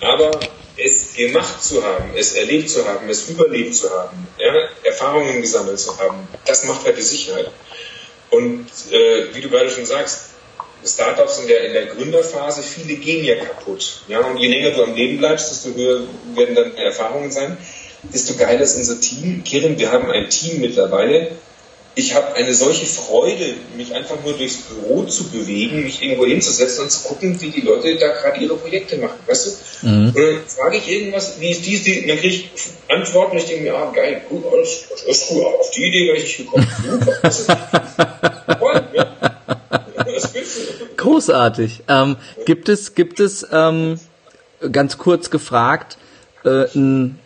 [0.02, 0.40] Aber
[0.78, 5.80] es gemacht zu haben, es erlebt zu haben, es überlebt zu haben, ja, Erfahrungen gesammelt
[5.80, 7.52] zu haben, das macht halt die Sicherheit.
[8.30, 10.32] Und äh, wie du gerade schon sagst,
[10.86, 14.02] Startups in der, in der Gründerphase, viele gehen ja kaputt.
[14.08, 16.02] Ja, und je länger du am Leben bleibst, desto höher
[16.36, 17.58] werden dann Erfahrungen sein.
[18.04, 19.44] Desto geiler ist unser Team.
[19.46, 21.32] Kirin, wir haben ein Team mittlerweile,
[21.96, 26.84] ich habe eine solche Freude, mich einfach nur durchs Büro zu bewegen, mich irgendwo hinzusetzen
[26.84, 29.46] und zu gucken, wie die Leute da gerade ihre Projekte machen, weißt
[29.82, 29.88] du?
[29.88, 30.08] Mhm.
[30.08, 32.50] Und dann frage ich irgendwas, wie ist dies, die, dann kriege ich
[32.90, 36.18] Antworten und ich denke mir, ah, geil, gut, alles, alles gut, auf die Idee wäre
[36.18, 36.68] ich nicht gekommen.
[38.94, 39.08] Ja.
[40.98, 41.84] Großartig.
[41.88, 44.00] Ähm, gibt es, gibt es, ähm,
[44.72, 45.98] ganz kurz gefragt,
[46.44, 47.20] äh, ein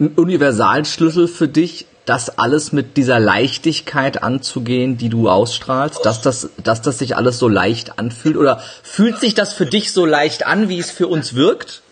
[0.00, 6.50] ein Universalschlüssel für dich, das alles mit dieser Leichtigkeit anzugehen, die du ausstrahlst, dass das,
[6.62, 8.36] dass das sich alles so leicht anfühlt?
[8.36, 11.82] Oder fühlt sich das für dich so leicht an, wie es für uns wirkt?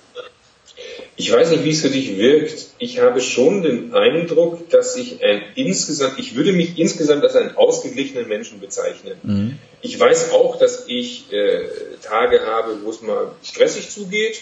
[1.14, 2.66] Ich weiß nicht, wie es für dich wirkt.
[2.78, 7.56] Ich habe schon den Eindruck, dass ich ein insgesamt, ich würde mich insgesamt als einen
[7.56, 9.18] ausgeglichenen Menschen bezeichnen.
[9.22, 9.58] Mhm.
[9.82, 11.68] Ich weiß auch, dass ich äh,
[12.02, 14.40] Tage habe, wo es mal stressig zugeht.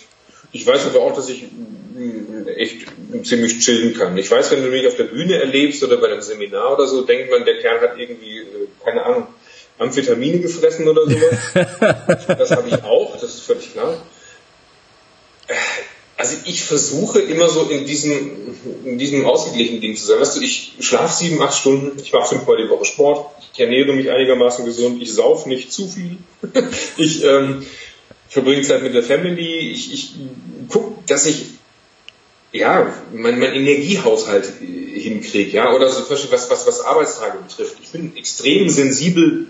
[0.57, 2.87] Ich weiß aber auch, dass ich mh, echt
[3.25, 4.17] ziemlich chillen kann.
[4.17, 7.03] Ich weiß, wenn du mich auf der Bühne erlebst oder bei einem Seminar oder so,
[7.03, 9.27] denkt man, der Kerl hat irgendwie, äh, keine Ahnung,
[9.79, 12.27] Amphetamine gefressen oder sowas.
[12.39, 14.01] das habe ich auch, das ist völlig klar
[16.17, 20.21] also ich versuche immer so in diesem, in diesem ausgeglichenen Ding zu sein.
[20.21, 23.93] Weißt du, ich schlafe sieben, acht Stunden, ich mache fünfmal die Woche Sport, ich ernähre
[23.93, 26.19] mich einigermaßen gesund, ich sauf nicht zu viel,
[26.97, 27.67] ich ähm,
[28.37, 30.15] verbringe Zeit mit der Family, ich, ich
[30.69, 31.45] gucke, dass ich
[32.53, 37.77] ja, mein, mein Energiehaushalt hinkriege, ja, oder so was, was, was Arbeitstage betrifft.
[37.83, 39.47] Ich bin extrem sensibel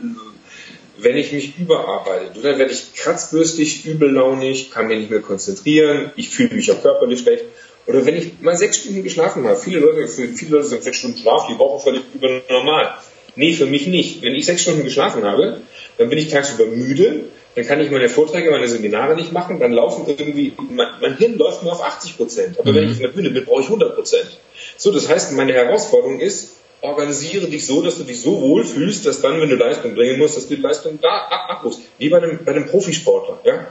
[0.99, 6.31] wenn ich mich überarbeite, dann werde ich kratzbürstig, übellaunig, kann mich nicht mehr konzentrieren, ich
[6.31, 7.45] fühle mich auch körperlich schlecht.
[7.87, 11.19] Oder wenn ich mal sechs Stunden geschlafen habe, viele Leute, viele Leute sind sechs Stunden
[11.19, 12.95] Schlaf die Woche völlig übernormal.
[13.37, 14.23] Nee, für mich nicht.
[14.23, 15.61] Wenn ich sechs Stunden geschlafen habe,
[15.99, 17.25] dann bin ich tagsüber müde,
[17.57, 21.39] dann kann ich meine Vorträge, meine Seminare nicht machen, dann laufen irgendwie, mein, mein Hirn
[21.39, 22.61] läuft nur auf 80 Prozent.
[22.61, 22.77] Aber mhm.
[22.77, 24.39] wenn ich auf der Bühne bin, brauche ich 100 Prozent.
[24.77, 29.07] So, das heißt, meine Herausforderung ist, organisiere dich so, dass du dich so wohl fühlst,
[29.07, 31.81] dass dann, wenn du Leistung bringen musst, dass du die Leistung da abrufst.
[31.97, 33.67] Wie bei einem, bei einem Profisportler, ja.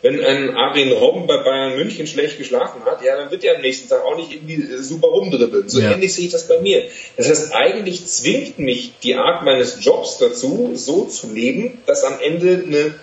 [0.00, 3.62] Wenn ein Arjen Robben bei Bayern München schlecht geschlafen hat, ja, dann wird er am
[3.62, 5.68] nächsten Tag auch nicht irgendwie super rumdribbeln.
[5.68, 5.90] So ja.
[5.90, 6.84] ähnlich sehe ich das bei mir.
[7.16, 12.20] Das heißt, eigentlich zwingt mich die Art meines Jobs dazu, so zu leben, dass am
[12.20, 12.94] Ende eine,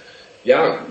[0.45, 0.85] ja,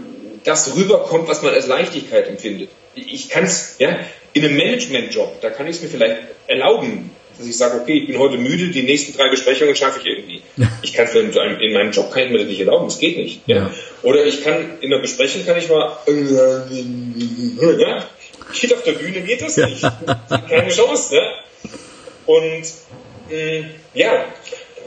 [0.45, 2.69] das rüberkommt, was man als Leichtigkeit empfindet.
[2.95, 3.99] Ich kann es, ja,
[4.35, 8.07] in einem Management-Job, da kann ich es mir vielleicht erlauben, dass ich sage, okay, ich
[8.07, 10.43] bin heute müde, die nächsten drei Besprechungen schaffe ich irgendwie.
[10.83, 13.41] Ich kann es in meinem Job kann ich mir das nicht erlauben, das geht nicht.
[13.47, 13.71] Ja.
[14.03, 15.97] Oder ich kann in der Besprechung kann ich mal
[17.79, 18.09] ja,
[18.53, 19.83] shit auf der Bühne geht das nicht.
[20.49, 21.17] Keine Chance.
[21.17, 21.23] Ja.
[22.27, 22.65] Und
[23.31, 24.27] mh, mm, ja,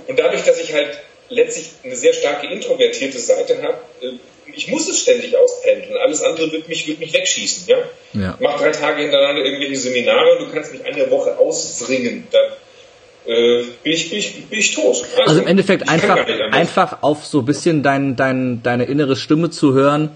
[0.08, 0.98] und dadurch, dass ich halt
[1.30, 4.14] letztlich eine sehr starke introvertierte Seite habe, äh,
[4.54, 5.98] ich muss es ständig auspendeln.
[6.04, 7.68] Alles andere wird mich, wird mich wegschießen.
[7.68, 7.78] Ja?
[8.14, 8.38] Ja.
[8.40, 12.28] Mach drei Tage hintereinander irgendwelche Seminare und du kannst mich eine Woche auswringen.
[12.32, 15.04] Dann äh, bin, ich, bin, ich, bin ich tot.
[15.18, 16.18] Also, also im Endeffekt einfach,
[16.52, 20.12] einfach auf so ein bisschen dein, dein, deine innere Stimme zu hören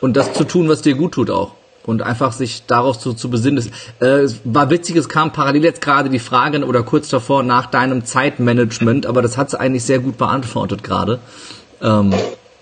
[0.00, 1.52] und das zu tun, was dir gut tut auch.
[1.86, 3.70] Und einfach sich darauf zu, zu besinnen.
[4.00, 7.66] Äh, es war witzig, es kam parallel jetzt gerade die Frage oder kurz davor nach
[7.66, 11.20] deinem Zeitmanagement, aber das hat es eigentlich sehr gut beantwortet gerade.
[11.82, 12.14] Ähm,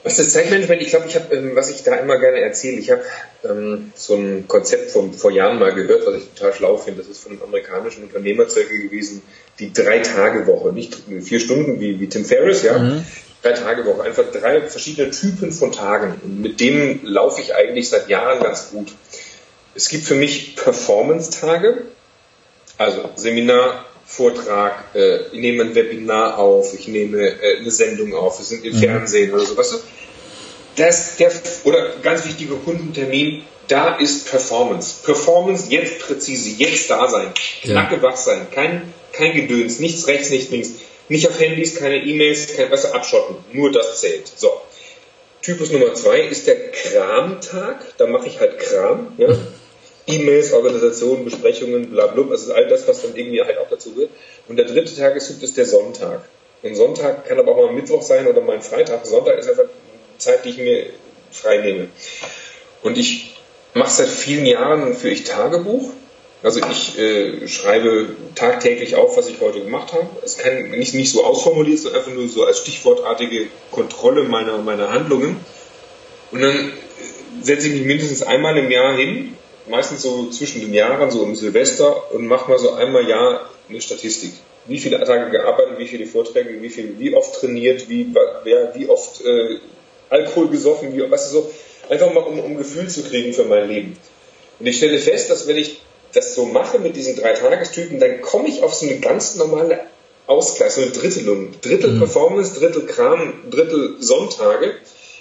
[0.05, 2.91] was das Zeitmanagement, ich glaube, ich habe, ähm, was ich da immer gerne erzähle, ich
[2.91, 3.03] habe
[3.45, 7.03] ähm, so ein Konzept von vor Jahren mal gehört, was ich total schlau finde.
[7.03, 9.23] Das ist von einem amerikanischen Unternehmerzirkel gewesen,
[9.59, 12.79] die Drei-Tage-Woche, nicht vier Stunden wie, wie Tim Ferriss, ja.
[12.79, 13.05] Mhm.
[13.43, 16.15] Drei-Tage-Woche, einfach drei verschiedene Typen von Tagen.
[16.23, 18.93] Und mit denen laufe ich eigentlich seit Jahren ganz gut.
[19.75, 21.83] Es gibt für mich Performance-Tage,
[22.79, 23.85] also Seminar,
[24.15, 28.63] Vortrag, äh, ich nehme ein Webinar auf, ich nehme äh, eine Sendung auf, wir sind
[28.65, 28.81] im mhm.
[28.81, 29.77] Fernsehen oder so, weißt du?
[30.77, 31.33] Das, der,
[31.65, 34.97] oder ganz wichtiger Kundentermin, da ist Performance.
[35.05, 37.33] Performance, jetzt präzise, jetzt da sein,
[37.63, 38.03] knacke ja.
[38.03, 40.73] wach sein, kein, kein Gedöns, nichts rechts, nichts links,
[41.09, 44.31] nicht auf Handys, keine E-Mails, kein Wasser abschotten, nur das zählt.
[44.37, 44.51] So.
[45.41, 49.29] Typus Nummer zwei ist der Kramtag, da mache ich halt Kram, ja.
[50.07, 54.11] E-Mails, Organisationen, Besprechungen, bla, bla, also all das, was dann irgendwie halt auch dazu gehört.
[54.49, 56.25] Und der dritte Tagestyp ist der Sonntag.
[56.63, 59.07] Und Sonntag kann aber auch mal Mittwoch sein oder mal ein Freitag.
[59.07, 59.65] Sonntag ist einfach
[60.19, 60.87] Zeit, die ich mir
[61.31, 61.89] frei nehme.
[62.83, 63.35] Und ich
[63.75, 65.91] mache seit vielen Jahren für ich Tagebuch.
[66.43, 70.09] Also ich äh, schreibe tagtäglich auf, was ich heute gemacht habe.
[70.25, 74.91] Es kann nicht, nicht so ausformuliert, sondern einfach nur so als stichwortartige Kontrolle meiner, meiner
[74.91, 75.37] Handlungen.
[76.33, 76.73] Und dann
[77.43, 79.37] setze ich mich mindestens einmal im Jahr hin
[79.69, 83.81] meistens so zwischen den Jahren, so um Silvester und mach mal so einmal Jahr eine
[83.81, 84.33] Statistik.
[84.67, 88.89] Wie viele Tage gearbeitet, wie viele Vorträge, wie viel, wie oft trainiert, wie, wer, wie
[88.89, 89.59] oft äh,
[90.09, 91.51] Alkohol gesoffen, wie, was so,
[91.89, 93.97] einfach mal um, um Gefühl zu kriegen für mein Leben.
[94.61, 95.81] Und ich stelle fest, dass wenn ich
[96.13, 99.81] das so mache mit diesen drei Tagestypen, dann komme ich auf so eine ganz normale
[100.27, 101.61] Ausgleich, so eine Drittelung.
[101.61, 101.99] Drittel mhm.
[101.99, 104.77] Performance, Drittel Kram, Drittel Sonntage.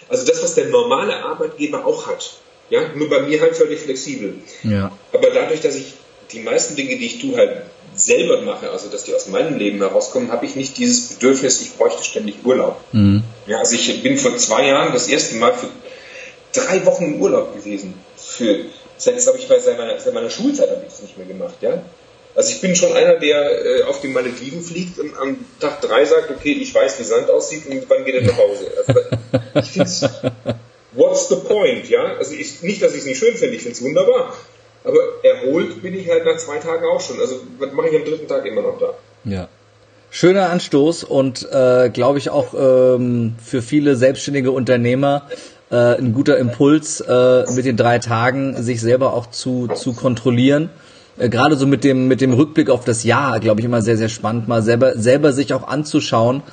[0.09, 2.33] Also das, was der normale Arbeitgeber auch hat.
[2.71, 4.35] Ja, nur bei mir halt völlig flexibel.
[4.63, 4.91] Ja.
[5.11, 5.93] Aber dadurch, dass ich
[6.31, 7.63] die meisten Dinge, die ich tue, halt
[7.93, 11.73] selber mache, also dass die aus meinem Leben herauskommen, habe ich nicht dieses Bedürfnis, ich
[11.73, 12.79] bräuchte ständig Urlaub.
[12.93, 13.23] Mhm.
[13.45, 15.67] Ja, also ich bin vor zwei Jahren das erste Mal für
[16.53, 17.93] drei Wochen im Urlaub gewesen.
[18.15, 18.59] Für,
[18.97, 21.55] selbst habe ich bei seit meiner, seit meiner Schulzeit habe ich das nicht mehr gemacht,
[21.59, 21.83] ja.
[22.35, 26.05] Also ich bin schon einer, der äh, auf den Malediven fliegt und am Tag drei
[26.05, 28.71] sagt, okay, ich weiß, wie Sand aussieht und wann geht er nach Hause.
[28.77, 29.01] Also,
[29.59, 30.55] ich finde
[30.93, 32.15] what's the point, ja?
[32.17, 34.33] Also ich, nicht, dass ich es nicht schön finde, ich finde es wunderbar.
[34.83, 37.19] Aber erholt bin ich halt nach zwei Tagen auch schon.
[37.19, 38.93] Also was mache ich am dritten Tag immer noch da?
[39.23, 39.47] Ja.
[40.09, 45.29] Schöner Anstoß und äh, glaube ich auch ähm, für viele selbstständige Unternehmer
[45.69, 50.69] äh, ein guter Impuls, äh, mit den drei Tagen sich selber auch zu, zu kontrollieren.
[51.17, 53.95] Äh, Gerade so mit dem, mit dem Rückblick auf das Jahr, glaube ich, immer sehr,
[53.95, 56.43] sehr spannend, mal selber, selber sich auch anzuschauen,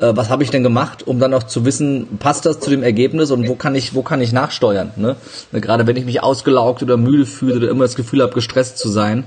[0.00, 2.82] äh, was habe ich denn gemacht, um dann auch zu wissen, passt das zu dem
[2.82, 4.92] Ergebnis und wo kann ich, wo kann ich nachsteuern.
[4.96, 5.16] Ne?
[5.52, 8.78] ne gerade wenn ich mich ausgelaugt oder müde fühle oder immer das Gefühl habe, gestresst
[8.78, 9.24] zu sein,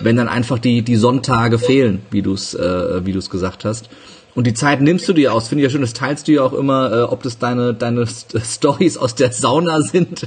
[0.00, 3.64] wenn dann einfach die, die Sonntage fehlen, wie du es äh, wie du es gesagt
[3.64, 3.88] hast.
[4.34, 6.42] Und die Zeit nimmst du dir aus, finde ich ja schön, das teilst du ja
[6.42, 10.26] auch immer, äh, ob das deine, deine St Stories aus der Sauna sind,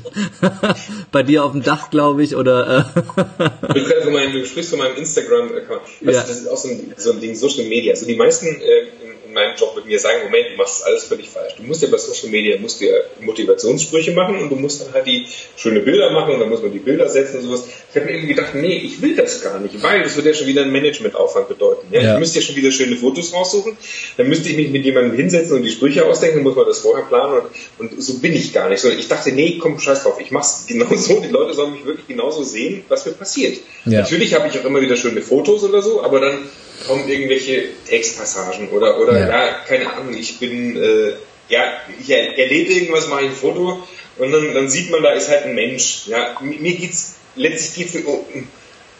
[1.12, 2.88] bei dir auf dem Dach, glaube ich, oder...
[2.96, 5.82] Äh du, von meinem, du sprichst von meinem Instagram-Account.
[6.02, 6.12] Ja.
[6.14, 7.92] Das ist auch so ein, so ein Ding, Social Media.
[7.92, 11.30] Also die meisten äh, meinem Job mit mir sagen, Moment, du machst das alles völlig
[11.30, 11.54] falsch.
[11.58, 15.06] Du musst ja bei Social Media musst dir Motivationssprüche machen und du musst dann halt
[15.06, 17.66] die schöne Bilder machen und dann muss man die Bilder setzen und sowas.
[17.90, 20.36] Ich habe mir irgendwie gedacht, nee, ich will das gar nicht, weil das würde ja
[20.36, 21.88] schon wieder einen Managementaufwand bedeuten.
[21.92, 22.02] Ja?
[22.02, 22.14] ja?
[22.14, 23.78] Ich müsste ja schon wieder schöne Fotos raussuchen,
[24.18, 26.80] dann müsste ich mich mit jemandem hinsetzen und die Sprüche ausdenken, dann muss man das
[26.80, 27.44] vorher planen
[27.78, 28.82] und, und so bin ich gar nicht.
[28.82, 31.86] Sondern ich dachte, nee, komm, scheiß drauf, ich mach's genau so, die Leute sollen mich
[31.86, 33.60] wirklich genauso sehen, was mir passiert.
[33.86, 34.02] Ja.
[34.02, 36.40] Natürlich habe ich auch immer wieder schöne Fotos oder so, aber dann
[36.86, 39.27] kommen irgendwelche Textpassagen oder, oder ja.
[39.30, 41.14] Ja keine Ahnung, ich bin, äh,
[41.50, 41.64] ja,
[42.00, 43.84] ich erlebe irgendwas, mache ein Foto
[44.18, 46.08] und dann, dann sieht man, da ist halt ein Mensch.
[46.08, 48.48] Ja, mir geht's, letztlich geht's um,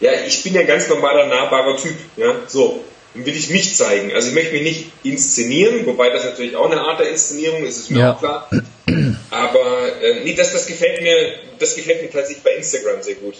[0.00, 2.84] ja, ich bin ja ganz normaler, nahbarer Typ, ja, so.
[3.14, 4.12] Dann will ich mich zeigen.
[4.12, 7.78] Also ich möchte mich nicht inszenieren, wobei das natürlich auch eine Art der Inszenierung ist,
[7.78, 8.12] ist mir ja.
[8.12, 8.50] auch klar.
[9.30, 13.34] Aber äh, nee, das, das gefällt mir, das gefällt mir tatsächlich bei Instagram sehr gut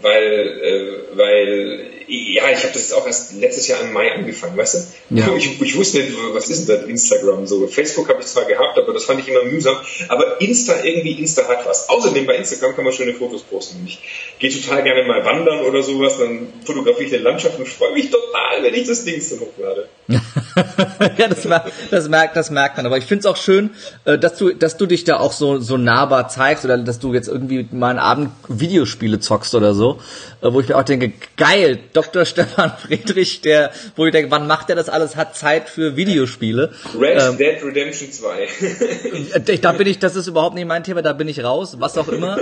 [0.00, 4.56] weil, äh, weil ja, ich habe das jetzt auch erst letztes Jahr im Mai angefangen,
[4.56, 4.74] weißt
[5.10, 5.16] du?
[5.16, 5.34] Ja.
[5.36, 7.66] Ich, ich wusste nicht, was ist denn das Instagram so?
[7.66, 9.76] Facebook habe ich zwar gehabt, aber das fand ich immer mühsam.
[10.08, 11.88] Aber Insta irgendwie, Insta hat was.
[11.88, 13.82] Außerdem bei Instagram kann man schöne Fotos posten.
[13.86, 14.00] Ich
[14.38, 18.10] gehe total gerne mal wandern oder sowas, dann fotografiere ich eine Landschaft und freue mich
[18.10, 19.88] total, wenn ich das Ding dann hochlade.
[21.18, 21.46] ja, das,
[21.90, 22.86] das, merkt, das merkt man.
[22.86, 23.70] Aber ich finde es auch schön,
[24.04, 27.14] äh, dass du, dass du dich da auch so, so nahbar zeigst oder dass du
[27.14, 30.00] jetzt irgendwie mal einen Abend Videospiele zockst oder so,
[30.42, 32.24] äh, wo ich mir auch denke, geil, Dr.
[32.26, 36.72] Stefan Friedrich, der, wo ich denke, wann macht er das alles, hat Zeit für Videospiele.
[36.98, 39.56] Red ähm, Dead Redemption 2.
[39.60, 42.08] da bin ich, das ist überhaupt nicht mein Thema, da bin ich raus, was auch
[42.08, 42.36] immer.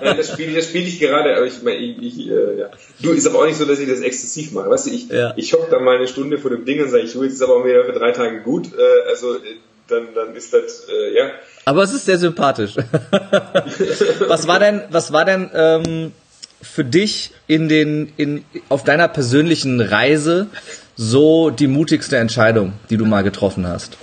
[0.00, 2.70] das spiele das spiel ich gerade, aber ich, ich, ich äh, ja.
[3.00, 4.70] Du, ist aber auch nicht so, dass ich das exzessiv mache.
[4.70, 5.34] Weißt du, ich, ja.
[5.36, 7.56] ich hocke da mal eine Stunde vor dem Ding und sage, ich, jetzt ist aber
[7.56, 9.56] auch wieder für drei Tage gut, äh, also äh,
[9.88, 11.30] dann, dann ist das, äh, ja.
[11.64, 12.74] Aber es ist sehr sympathisch.
[14.28, 16.12] was war denn, was war denn ähm,
[16.60, 20.48] für dich in den, in, auf deiner persönlichen Reise
[20.96, 23.98] so die mutigste Entscheidung, die du mal getroffen hast?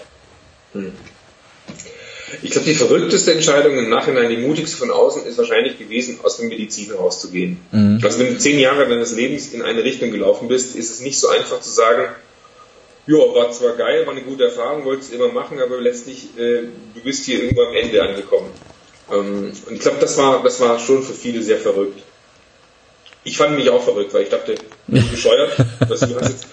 [0.73, 0.91] Hm.
[2.41, 6.37] Ich glaube, die verrückteste Entscheidung im Nachhinein, die mutigste von außen, ist wahrscheinlich gewesen, aus
[6.37, 7.57] der Medizin rauszugehen.
[7.71, 7.99] Mhm.
[8.03, 11.19] Also wenn du zehn Jahre deines Lebens in eine Richtung gelaufen bist, ist es nicht
[11.19, 12.09] so einfach zu sagen,
[13.09, 16.67] ja, war zwar geil, war eine gute Erfahrung, wolltest du immer machen, aber letztlich, äh,
[16.93, 18.51] du bist hier irgendwo am Ende angekommen.
[19.11, 21.99] Ähm, und ich glaube, das war, das war schon für viele sehr verrückt.
[23.23, 25.57] Ich fand mich auch verrückt, weil ich dachte, du bist bescheuert,
[25.89, 26.47] dass du hast jetzt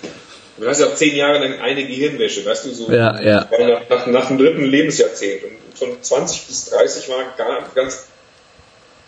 [0.58, 3.46] Du hast ja auch zehn Jahre lang eine Gehirnwäsche, weißt du, so ja, ja.
[3.50, 5.44] Nach, nach, nach, dem dritten Lebensjahrzehnt.
[5.44, 8.06] Und von 20 bis 30 war gar, ganz,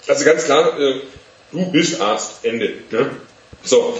[0.07, 1.01] also ganz klar, äh,
[1.53, 2.75] du bist Arzt, Ende.
[2.91, 3.11] Ne?
[3.63, 3.99] So.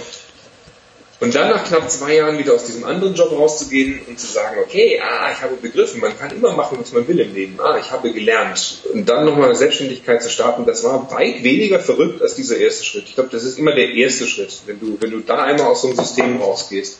[1.19, 4.55] Und dann nach knapp zwei Jahren wieder aus diesem anderen Job rauszugehen und zu sagen,
[4.63, 7.59] okay, ah, ich habe begriffen, man kann immer machen, was man will im Leben.
[7.59, 8.83] Ah, ich habe gelernt.
[8.93, 12.85] Und dann nochmal eine Selbstständigkeit zu starten, das war weit weniger verrückt als dieser erste
[12.85, 13.03] Schritt.
[13.07, 15.81] Ich glaube, das ist immer der erste Schritt, wenn du, wenn du da einmal aus
[15.81, 16.99] so einem System rausgehst.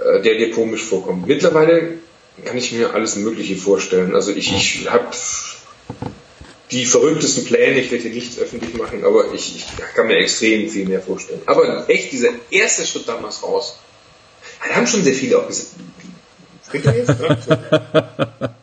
[0.00, 1.26] Äh, der dir komisch vorkommt.
[1.26, 1.98] Mittlerweile
[2.44, 4.14] kann ich mir alles Mögliche vorstellen.
[4.14, 5.06] Also ich, ich habe
[6.70, 10.68] die verrücktesten Pläne, ich werde hier nichts öffentlich machen, aber ich, ich, kann mir extrem
[10.68, 11.42] viel mehr vorstellen.
[11.46, 13.78] Aber echt, dieser erste Schritt damals raus,
[14.66, 15.74] da haben schon sehr viele auch gesagt,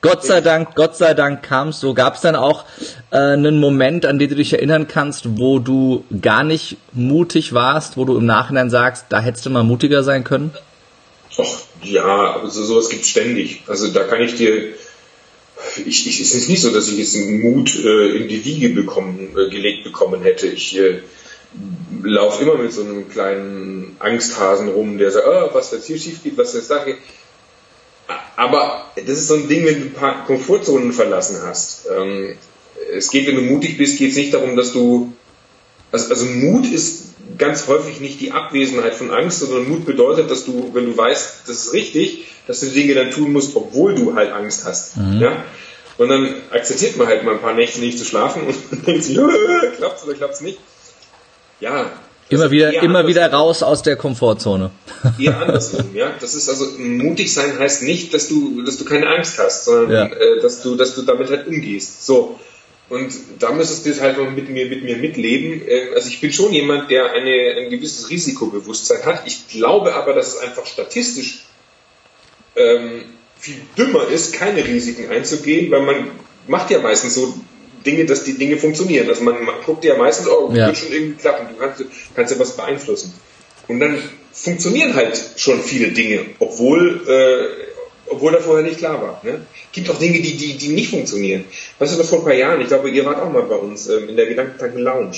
[0.00, 1.94] Gott sei Dank, Gott sei Dank kam es so.
[1.94, 2.64] Gab es dann auch
[3.10, 7.96] äh, einen Moment, an den du dich erinnern kannst, wo du gar nicht mutig warst,
[7.96, 10.52] wo du im Nachhinein sagst, da hättest du mal mutiger sein können?
[11.38, 11.46] Ach,
[11.82, 13.62] ja, also sowas gibt ständig.
[13.66, 14.74] Also da kann ich dir,
[15.86, 18.70] ich, ich, es ist nicht so, dass ich jetzt einen Mut äh, in die Wiege
[18.70, 20.46] bekommen, äh, gelegt bekommen hätte.
[20.46, 21.00] Ich äh,
[22.02, 26.22] laufe immer mit so einem kleinen Angsthasen rum, der sagt, oh, was jetzt hier schief
[26.22, 26.98] geht, was jetzt da geht.
[28.36, 31.86] Aber das ist so ein Ding, wenn du ein paar Komfortzonen verlassen hast.
[31.86, 32.36] Ähm,
[32.92, 35.12] es geht, wenn du mutig bist, geht es nicht darum, dass du.
[35.92, 40.44] Also, also Mut ist ganz häufig nicht die Abwesenheit von Angst, sondern Mut bedeutet, dass
[40.44, 44.14] du, wenn du weißt, das ist richtig, dass du Dinge dann tun musst, obwohl du
[44.14, 44.96] halt Angst hast.
[44.96, 45.20] Mhm.
[45.20, 45.44] Ja?
[45.96, 48.56] Und dann akzeptiert man halt mal ein paar Nächte nicht zu schlafen und
[48.86, 49.18] denkt sich,
[49.76, 50.58] klappt's oder klappt's nicht.
[51.60, 51.90] Ja.
[52.30, 54.70] Immer wieder, immer wieder raus aus der Komfortzone.
[55.18, 56.10] Eher andersrum, ja.
[56.20, 60.10] Das ist also, mutig sein heißt nicht, dass du, dass du keine Angst hast, sondern,
[60.10, 60.16] ja.
[60.16, 62.06] äh, dass du, dass du damit halt umgehst.
[62.06, 62.38] So.
[62.88, 65.66] Und da müsstest du es halt noch mit mir, mit mir mitleben.
[65.66, 69.22] Äh, also ich bin schon jemand, der eine, ein gewisses Risikobewusstsein hat.
[69.26, 71.44] Ich glaube aber, dass es einfach statistisch
[72.56, 73.04] ähm,
[73.38, 76.10] viel dümmer ist, keine Risiken einzugehen, weil man
[76.46, 77.34] macht ja meistens so
[77.84, 79.08] Dinge, dass die Dinge funktionieren.
[79.08, 80.66] Also man, man guckt ja meistens, oh, ja.
[80.66, 83.14] wird schon irgendwie klappen, du kannst, kannst ja was beeinflussen.
[83.68, 83.98] Und dann
[84.32, 87.73] funktionieren halt schon viele Dinge, obwohl, äh,
[88.06, 89.20] obwohl da vorher nicht klar war.
[89.22, 89.40] Ne?
[89.72, 91.44] Gibt auch Dinge, die, die, die nicht funktionieren.
[91.78, 93.88] Weißt du, noch vor ein paar Jahren, ich glaube, ihr wart auch mal bei uns
[93.88, 95.16] ähm, in der Gedankentanken Lounge.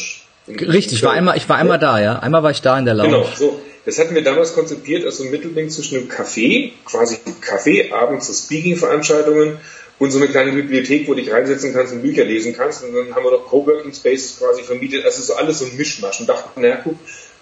[0.49, 2.19] Richtig, ich war einmal, ich war einmal da, ja.
[2.21, 3.11] Einmal war ich da in der Lounge.
[3.11, 3.61] Genau, so.
[3.85, 8.27] Das hatten wir damals konzipiert als so ein Mittelding zwischen einem Café, quasi Café, abends
[8.27, 9.59] so Speaking-Veranstaltungen
[9.99, 12.83] und so eine kleine Bibliothek, wo du dich reinsetzen kannst und Bücher lesen kannst.
[12.83, 15.05] Und dann haben wir noch Coworking Spaces quasi vermietet.
[15.05, 16.21] Also so alles so ein Mischmasch.
[16.21, 16.97] Und dachten, naja, guck,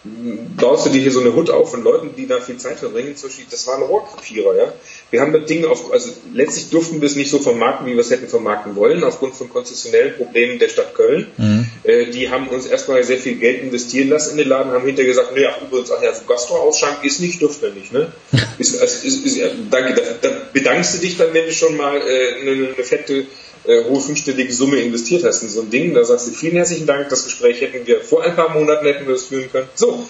[0.04, 3.14] baust du dir hier so eine Hut auf von Leuten, die da viel Zeit verbringen.
[3.50, 4.72] Das war ein Rohrkrepierer, ja.
[5.10, 8.00] Wir haben das Ding auf, also letztlich durften wir es nicht so vermarkten, wie wir
[8.00, 11.28] es hätten vermarkten wollen, aufgrund von konzessionellen Problemen der Stadt Köln.
[11.38, 11.66] Mhm.
[11.84, 15.08] Äh, die haben uns erstmal sehr viel Geld investieren lassen in den Laden, haben hinterher
[15.08, 18.12] gesagt, ach, übrigens, ach ja, so Gastroausschank ist nicht, dürft ihr nicht, ne?
[18.58, 19.40] ist, ist, ist, ist,
[19.70, 23.24] danke, da, da bedankst du dich dann, wenn du schon mal äh, eine, eine fette
[23.66, 25.94] äh, hohe fünfstellige Summe investiert hast in so ein Ding.
[25.94, 29.06] Da sagst du vielen herzlichen Dank, das Gespräch hätten wir vor ein paar Monaten hätten
[29.06, 29.68] wir das führen können.
[29.74, 30.06] So,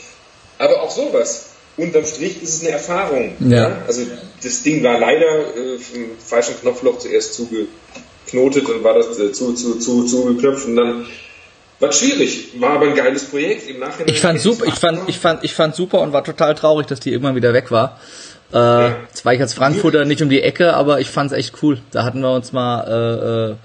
[0.59, 1.51] aber auch sowas.
[1.77, 3.35] Unterm Strich ist es eine Erfahrung.
[3.41, 3.57] Ja.
[3.57, 3.83] ja?
[3.87, 4.03] Also
[4.43, 9.55] das Ding war leider äh, im falschen Knopfloch zuerst zugeknotet und war das äh, zu,
[9.55, 11.07] zu, zu, zugeknöpft und dann
[11.81, 14.15] war schwierig, war aber ein geiles Projekt im Nachhinein.
[14.15, 17.01] Ich fand super, ich fand, ich fand, ich fand super und war total traurig, dass
[17.01, 18.01] die irgendwann wieder weg war.
[18.55, 18.93] Äh.
[19.13, 21.79] Zwar ich als Frankfurter nicht um die Ecke, aber ich fand's echt cool.
[21.91, 23.59] Da hatten wir uns mal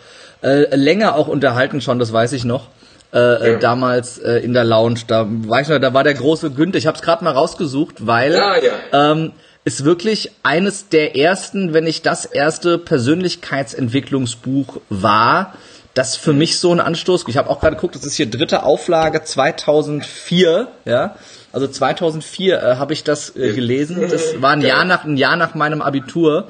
[0.43, 2.67] äh, äh, äh länger auch unterhalten schon, das weiß ich noch.
[3.11, 3.59] Äh, äh, ja.
[3.59, 4.99] damals äh, in der Lounge.
[5.07, 6.77] Da weiß ich noch, da war der große Günther.
[6.77, 9.11] Ich habe es gerade mal rausgesucht, weil ja, ja.
[9.11, 9.31] Ähm,
[9.63, 15.55] ist wirklich eines der ersten, wenn nicht das erste Persönlichkeitsentwicklungsbuch war,
[15.99, 17.25] das für mich so ein Anstoß.
[17.27, 21.15] Ich habe auch gerade geguckt, das ist hier dritte Auflage 2004, ja.
[21.51, 24.07] Also 2004 äh, habe ich das äh, gelesen.
[24.09, 26.47] Das war ein Jahr nach ein Jahr nach meinem Abitur.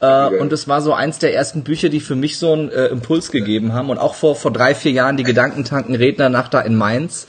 [0.00, 2.86] Äh, und es war so eins der ersten Bücher, die für mich so einen äh,
[2.86, 3.90] Impuls gegeben haben.
[3.90, 7.26] Und auch vor, vor drei, vier Jahren die Gedankentanken Rednernacht da in Mainz,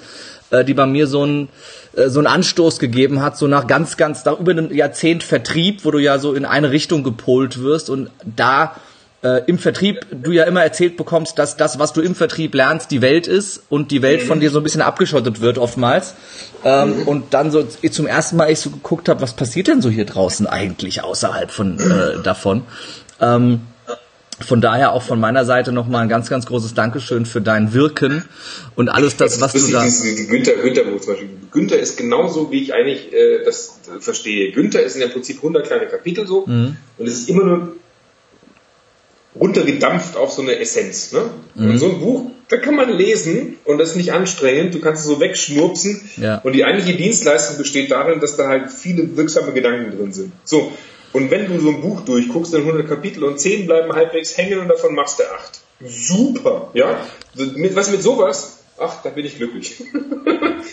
[0.51, 1.49] äh, die bei mir so ein
[1.97, 5.83] äh, so einen Anstoß gegeben hat, so nach ganz, ganz, nach über einem Jahrzehnt Vertrieb,
[5.83, 8.75] wo du ja so in eine Richtung gepolt wirst und da
[9.23, 12.91] äh, im Vertrieb du ja immer erzählt bekommst, dass das, was du im Vertrieb lernst,
[12.91, 16.13] die Welt ist und die Welt von dir so ein bisschen abgeschottet wird oftmals.
[16.63, 17.07] Ähm, mhm.
[17.07, 20.05] Und dann so zum ersten Mal ich so geguckt habe, was passiert denn so hier
[20.05, 22.63] draußen eigentlich außerhalb von äh, davon.
[23.19, 23.61] Ähm,
[24.39, 28.23] von daher auch von meiner Seite nochmal ein ganz, ganz großes Dankeschön für dein Wirken
[28.75, 29.83] und alles das, was du da...
[30.29, 31.29] Günther, Günther, zum Beispiel.
[31.51, 34.51] Günther ist genauso, wie ich eigentlich äh, das verstehe.
[34.51, 36.77] Günther ist in der Prinzip 100 kleine Kapitel so mhm.
[36.99, 37.75] und es ist immer nur
[39.39, 41.11] runtergedampft auf so eine Essenz.
[41.11, 41.29] Ne?
[41.55, 41.71] Mhm.
[41.71, 45.01] Und so ein Buch, da kann man lesen und das ist nicht anstrengend, du kannst
[45.01, 46.39] es so wegschnurpsen ja.
[46.39, 50.31] und die eigentliche Dienstleistung besteht darin, dass da halt viele wirksame Gedanken drin sind.
[50.43, 50.71] So,
[51.13, 54.59] und wenn du so ein Buch durchguckst, dann 100 Kapitel und 10 bleiben halbwegs hängen
[54.59, 55.61] und davon machst du 8.
[55.89, 57.05] Super, ja?
[57.35, 58.59] Mit, was mit sowas?
[58.79, 59.83] Ach, da bin ich glücklich.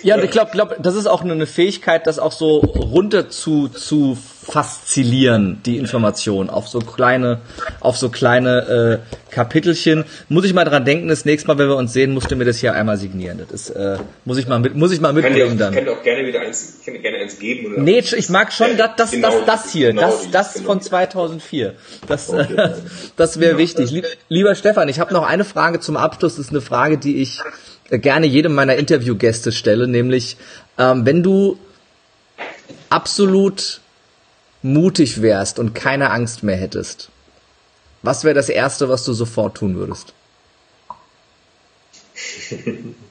[0.02, 4.16] ja, ich glaube, glaub, das ist auch eine Fähigkeit, das auch so runter zu, zu
[4.44, 7.40] faszilieren, die Information, auf so kleine,
[7.80, 10.04] auf so kleine äh, Kapitelchen.
[10.28, 12.44] Muss ich mal dran denken, das nächste Mal, wenn wir uns sehen, musst du mir
[12.44, 13.38] das hier einmal signieren.
[13.38, 15.72] Das ist, äh, muss ich mal mit, muss ich mal mitbringen dann.
[15.72, 17.72] Ich kann dir auch gerne wieder eins, ich kann dir gerne eins geben.
[17.72, 20.66] Oder nee, ich mag schon das, das, genau, das, das hier, genau das, das genau
[20.66, 21.74] von 2004.
[22.06, 22.74] Das, äh,
[23.16, 24.04] das wäre wichtig.
[24.28, 26.36] Lieber Stefan, ich habe noch eine Frage zum Abschluss.
[26.36, 27.40] Das ist eine Frage, die ich
[27.90, 30.36] gerne jedem meiner Interviewgäste stelle, nämlich
[30.78, 31.58] ähm, wenn du
[32.90, 33.80] absolut
[34.64, 37.10] mutig wärst und keine Angst mehr hättest,
[38.02, 40.14] was wäre das Erste, was du sofort tun würdest?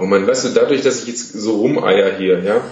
[0.00, 2.62] Oh man, weißt du, dadurch, dass ich jetzt so rumeier hier, ja,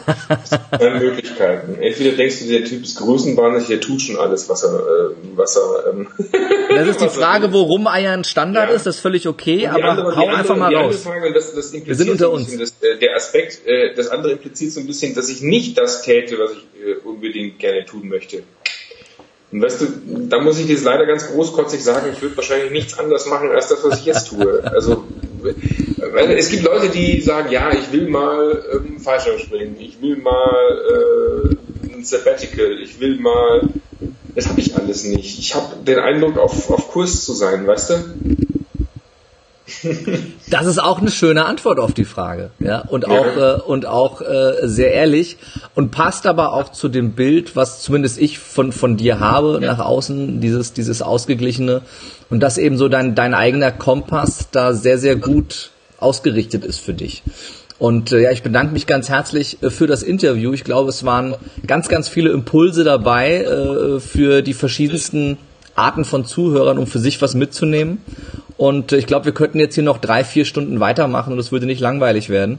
[0.44, 1.76] zwei Möglichkeiten.
[1.78, 5.56] Entweder denkst du, der Typ ist größenwahnsinnig, der tut schon alles, was er, äh, was
[5.56, 5.92] er.
[5.92, 6.08] Ähm,
[6.70, 8.74] das ist die Frage, wo rumeiern Standard ja.
[8.74, 11.02] ist, das ist völlig okay, aber andere, hau andere, einfach mal raus.
[11.02, 12.56] Frage, das, das Wir sind unter uns.
[12.56, 16.02] Das, äh, der Aspekt, äh, das andere impliziert so ein bisschen, dass ich nicht das
[16.02, 18.42] täte, was ich äh, unbedingt gerne tun möchte.
[19.50, 19.86] Und weißt du,
[20.28, 23.68] da muss ich jetzt leider ganz großkotzig sagen, ich würde wahrscheinlich nichts anderes machen als
[23.68, 24.62] das, was ich jetzt tue.
[24.64, 25.04] Also
[26.36, 31.56] es gibt Leute, die sagen, ja, ich will mal ähm, Fallschirm springen, ich will mal
[31.84, 33.68] äh, ein Sabbatical, ich will mal,
[34.34, 35.38] das habe ich alles nicht.
[35.38, 37.94] Ich habe den Eindruck, auf, auf Kurs zu sein, weißt du?
[40.50, 43.56] Das ist auch eine schöne Antwort auf die Frage, ja und auch ja.
[43.56, 45.36] äh, und auch äh, sehr ehrlich
[45.74, 49.72] und passt aber auch zu dem Bild, was zumindest ich von von dir habe ja.
[49.72, 51.82] nach außen, dieses dieses ausgeglichene
[52.30, 56.94] und dass eben so dein dein eigener Kompass da sehr sehr gut ausgerichtet ist für
[56.94, 57.22] dich.
[57.78, 60.52] Und äh, ja, ich bedanke mich ganz herzlich äh, für das Interview.
[60.52, 65.38] Ich glaube, es waren ganz, ganz viele Impulse dabei äh, für die verschiedensten
[65.76, 67.98] Arten von Zuhörern, um für sich was mitzunehmen.
[68.58, 71.64] Und ich glaube, wir könnten jetzt hier noch drei, vier Stunden weitermachen und es würde
[71.64, 72.58] nicht langweilig werden.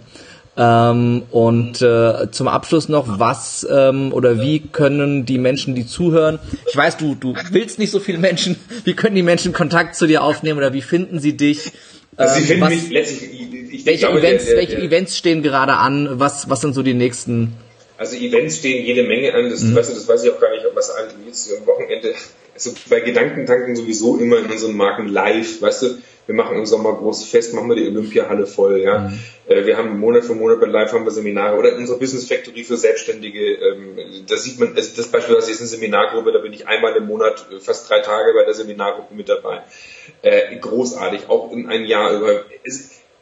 [0.58, 6.40] Ähm, und äh, zum Abschluss noch, was ähm, oder wie können die Menschen, die zuhören,
[6.68, 10.08] ich weiß, du, du willst nicht so viele Menschen, wie können die Menschen Kontakt zu
[10.08, 11.72] dir aufnehmen oder wie finden sie dich?
[12.16, 13.32] Also sie ähm, finden was, mich letztlich,
[13.72, 16.10] ich, welche, glaube, Events, der, der, welche Events stehen gerade an?
[16.14, 17.54] Was, was sind so die nächsten?
[18.00, 19.76] Also Events stehen jede Menge an, das, mhm.
[19.76, 20.94] weißt du, das weiß ich auch gar nicht, ob was
[21.26, 22.16] jetzt am Wochenende
[22.54, 26.94] also bei Gedankentanken sowieso immer in unseren Marken live, weißt du, wir machen im Sommer
[26.94, 29.00] großes Fest, machen wir die Olympiahalle voll, ja.
[29.00, 29.20] Mhm.
[29.48, 32.64] Äh, wir haben Monat für Monat bei Live haben wir Seminare oder unsere Business Factory
[32.64, 33.98] für Selbstständige, ähm,
[34.28, 37.48] da sieht man, also das beispielsweise ist eine Seminargruppe, da bin ich einmal im Monat
[37.52, 39.64] äh, fast drei Tage bei der Seminargruppe mit dabei.
[40.22, 42.46] Äh, großartig, auch in ein Jahr über.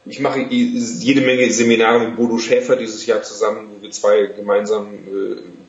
[0.08, 4.86] Ich mache jede Menge Seminare mit Bodo Schäfer dieses Jahr zusammen, wo wir zwei gemeinsam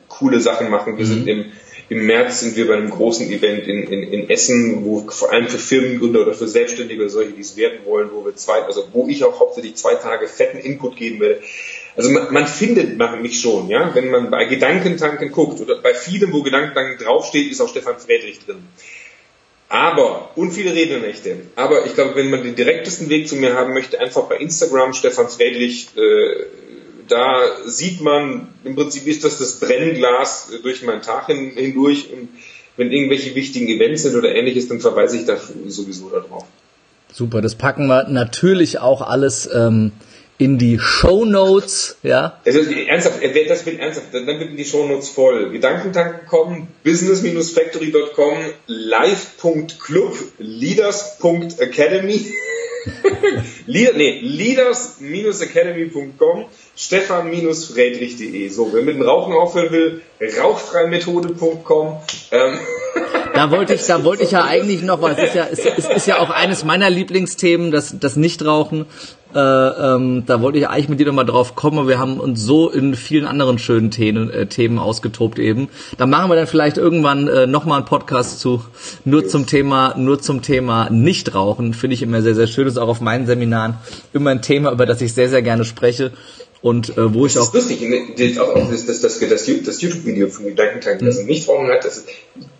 [0.08, 0.98] coole Sachen machen.
[0.98, 1.08] Wir mhm.
[1.08, 1.44] sind im
[1.90, 5.48] im März sind wir bei einem großen Event in, in, in Essen, wo vor allem
[5.48, 8.86] für Firmengründer oder für Selbstständige oder solche, die es werden wollen, wo wir zwei, also
[8.92, 11.40] wo ich auch hauptsächlich zwei Tage fetten Input geben werde.
[11.96, 16.32] Also man, man findet mich schon, ja, wenn man bei Gedankentanken guckt oder bei vielem,
[16.32, 18.68] wo Gedankentanken draufsteht, ist auch Stefan Friedrich drin.
[19.70, 21.36] Aber, und viele Rednernächte.
[21.56, 24.92] Aber ich glaube, wenn man den direktesten Weg zu mir haben möchte, einfach bei Instagram
[24.92, 26.44] Stefan Friedrich äh,
[27.10, 32.28] da sieht man, im Prinzip ist das das Brennglas durch meinen Tag hin, hindurch und
[32.76, 36.44] wenn irgendwelche wichtigen Events sind oder ähnliches, dann verweise ich da sowieso darauf.
[37.12, 39.92] Super, das packen wir natürlich auch alles ähm,
[40.40, 42.40] in die Show Notes, ja.
[42.46, 45.50] Also ernsthaft, wer das will ernsthaft, dann wird die Show Notes voll.
[45.50, 52.32] Gedankentanken kommen, business-factory.com, live.club, leaders.academy.
[53.66, 58.48] Leader, nee, leaders-academy.com, stefan-friedrich.de.
[58.48, 61.98] So, wer mit dem Rauchen aufhören will, rauchfreimethode.com.
[62.30, 62.58] Ähm.
[63.40, 65.88] Da wollte ich, da wollte ich ja eigentlich noch, weil es ist ja, es, es
[65.88, 68.84] ist ja auch eines meiner Lieblingsthemen, das, das Nichtrauchen.
[69.34, 72.42] Äh, ähm, da wollte ich eigentlich mit dir nochmal drauf kommen, aber wir haben uns
[72.42, 75.70] so in vielen anderen schönen Themen, äh, Themen ausgetobt eben.
[75.96, 78.62] Da machen wir dann vielleicht irgendwann äh, nochmal einen Podcast zu,
[79.06, 81.72] nur zum Thema, nur zum Thema Nichtrauchen.
[81.72, 82.68] Finde ich immer sehr, sehr schön.
[82.68, 83.78] Ist auch auf meinen Seminaren
[84.12, 86.12] immer ein Thema, über das ich sehr, sehr gerne spreche.
[86.62, 87.52] Und äh, wo das ich auch.
[87.52, 88.40] Das ist lustig, ne?
[88.40, 91.26] auch, das, das, das, das, das YouTube-Video von Gedankentanken, das mhm.
[91.26, 92.04] nicht Nichtrauchen hat, das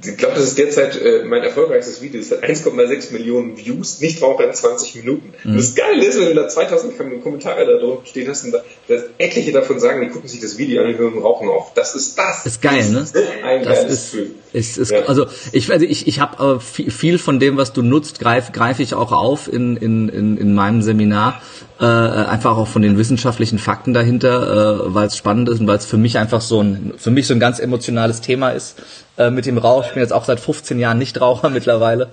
[0.02, 2.20] ich glaube, das ist derzeit äh, mein erfolgreichstes Video.
[2.20, 5.34] Es hat 1,6 Millionen Views, Nichtraucher in 20 Minuten.
[5.44, 5.56] Mhm.
[5.56, 9.04] Das Geile ist, wenn du da 2000 Kommentare da drunter stehen hast und da, dass
[9.18, 11.74] etliche davon sagen, die gucken sich das Video an und hören Rauchen auf.
[11.74, 12.46] Das ist das.
[12.46, 13.00] Ist geil, ne?
[13.00, 14.16] Das ist ein das ist,
[14.52, 15.02] ist, ist ja.
[15.04, 18.80] also ich also ich, ich habe äh, viel von dem, was du nutzt, greife greif
[18.80, 21.42] ich auch auf in, in, in, in meinem Seminar
[21.78, 25.76] äh, einfach auch von den wissenschaftlichen Fakten dahinter, äh, weil es spannend ist und weil
[25.76, 28.82] es für mich einfach so ein, für mich so ein ganz emotionales Thema ist
[29.18, 29.84] äh, mit dem Rauch.
[29.86, 32.08] Ich bin jetzt auch seit 15 Jahren Nichtraucher mittlerweile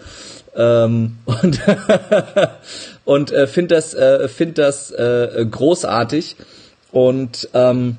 [0.56, 1.60] ähm, und
[3.06, 6.36] und äh, finde das äh, find das äh, großartig
[6.92, 7.98] und ähm,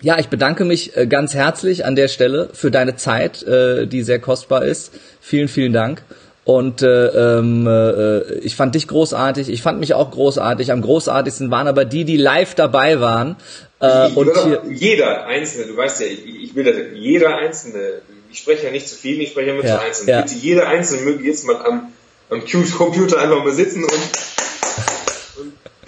[0.00, 4.02] ja, ich bedanke mich äh, ganz herzlich an der Stelle für deine Zeit, äh, die
[4.02, 4.92] sehr kostbar ist.
[5.20, 6.02] Vielen, vielen Dank.
[6.48, 10.72] Und äh, ähm, äh, ich fand dich großartig, ich fand mich auch großartig.
[10.72, 13.36] Am großartigsten waren aber die, die live dabei waren.
[13.80, 18.00] Äh, und hier, jeder Einzelne, du weißt ja, ich, ich will das, jeder Einzelne,
[18.32, 20.08] ich spreche ja nicht zu viel, ich spreche ja mit ja, zu Einzelnen.
[20.08, 20.22] Ja.
[20.22, 21.92] Bitte jeder Einzelne möge jetzt mal am,
[22.30, 22.42] am
[22.78, 24.00] Computer einfach mal sitzen und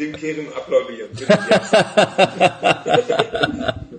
[0.01, 1.11] dem Kehren applaudieren.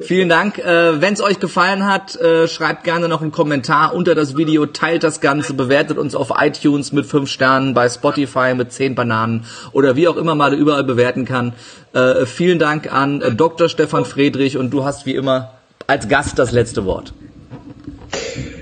[0.00, 0.58] Vielen Dank.
[0.58, 4.66] Äh, Wenn es euch gefallen hat, äh, schreibt gerne noch einen Kommentar unter das Video,
[4.66, 9.44] teilt das Ganze, bewertet uns auf iTunes mit fünf Sternen, bei Spotify mit zehn Bananen
[9.72, 11.52] oder wie auch immer man überall bewerten kann.
[11.92, 13.68] Äh, vielen Dank an äh, Dr.
[13.68, 15.52] Stefan Friedrich und du hast wie immer
[15.86, 17.12] als Gast das letzte Wort.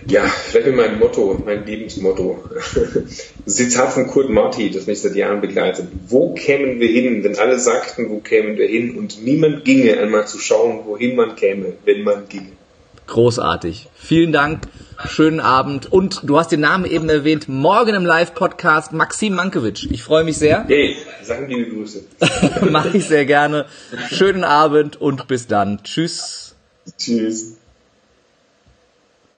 [0.09, 2.43] Ja, vielleicht mit meinem Motto, mein Lebensmotto.
[3.47, 5.89] Zitat von Kurt Marti, das mich seit Jahren begleitet.
[6.07, 10.27] Wo kämen wir hin, wenn alle sagten, wo kämen wir hin und niemand ginge, einmal
[10.27, 12.53] zu schauen, wohin man käme, wenn man ginge.
[13.07, 13.89] Großartig.
[13.95, 14.63] Vielen Dank.
[15.09, 15.93] Schönen Abend.
[15.93, 17.49] Und du hast den Namen eben erwähnt.
[17.49, 19.87] Morgen im Live-Podcast Maxim Mankiewicz.
[19.91, 20.65] Ich freue mich sehr.
[20.69, 22.05] Hey, sagen liebe Grüße.
[22.71, 23.67] Mach ich sehr gerne.
[24.11, 25.83] Schönen Abend und bis dann.
[25.85, 26.55] Tschüss.
[26.99, 27.58] Tschüss.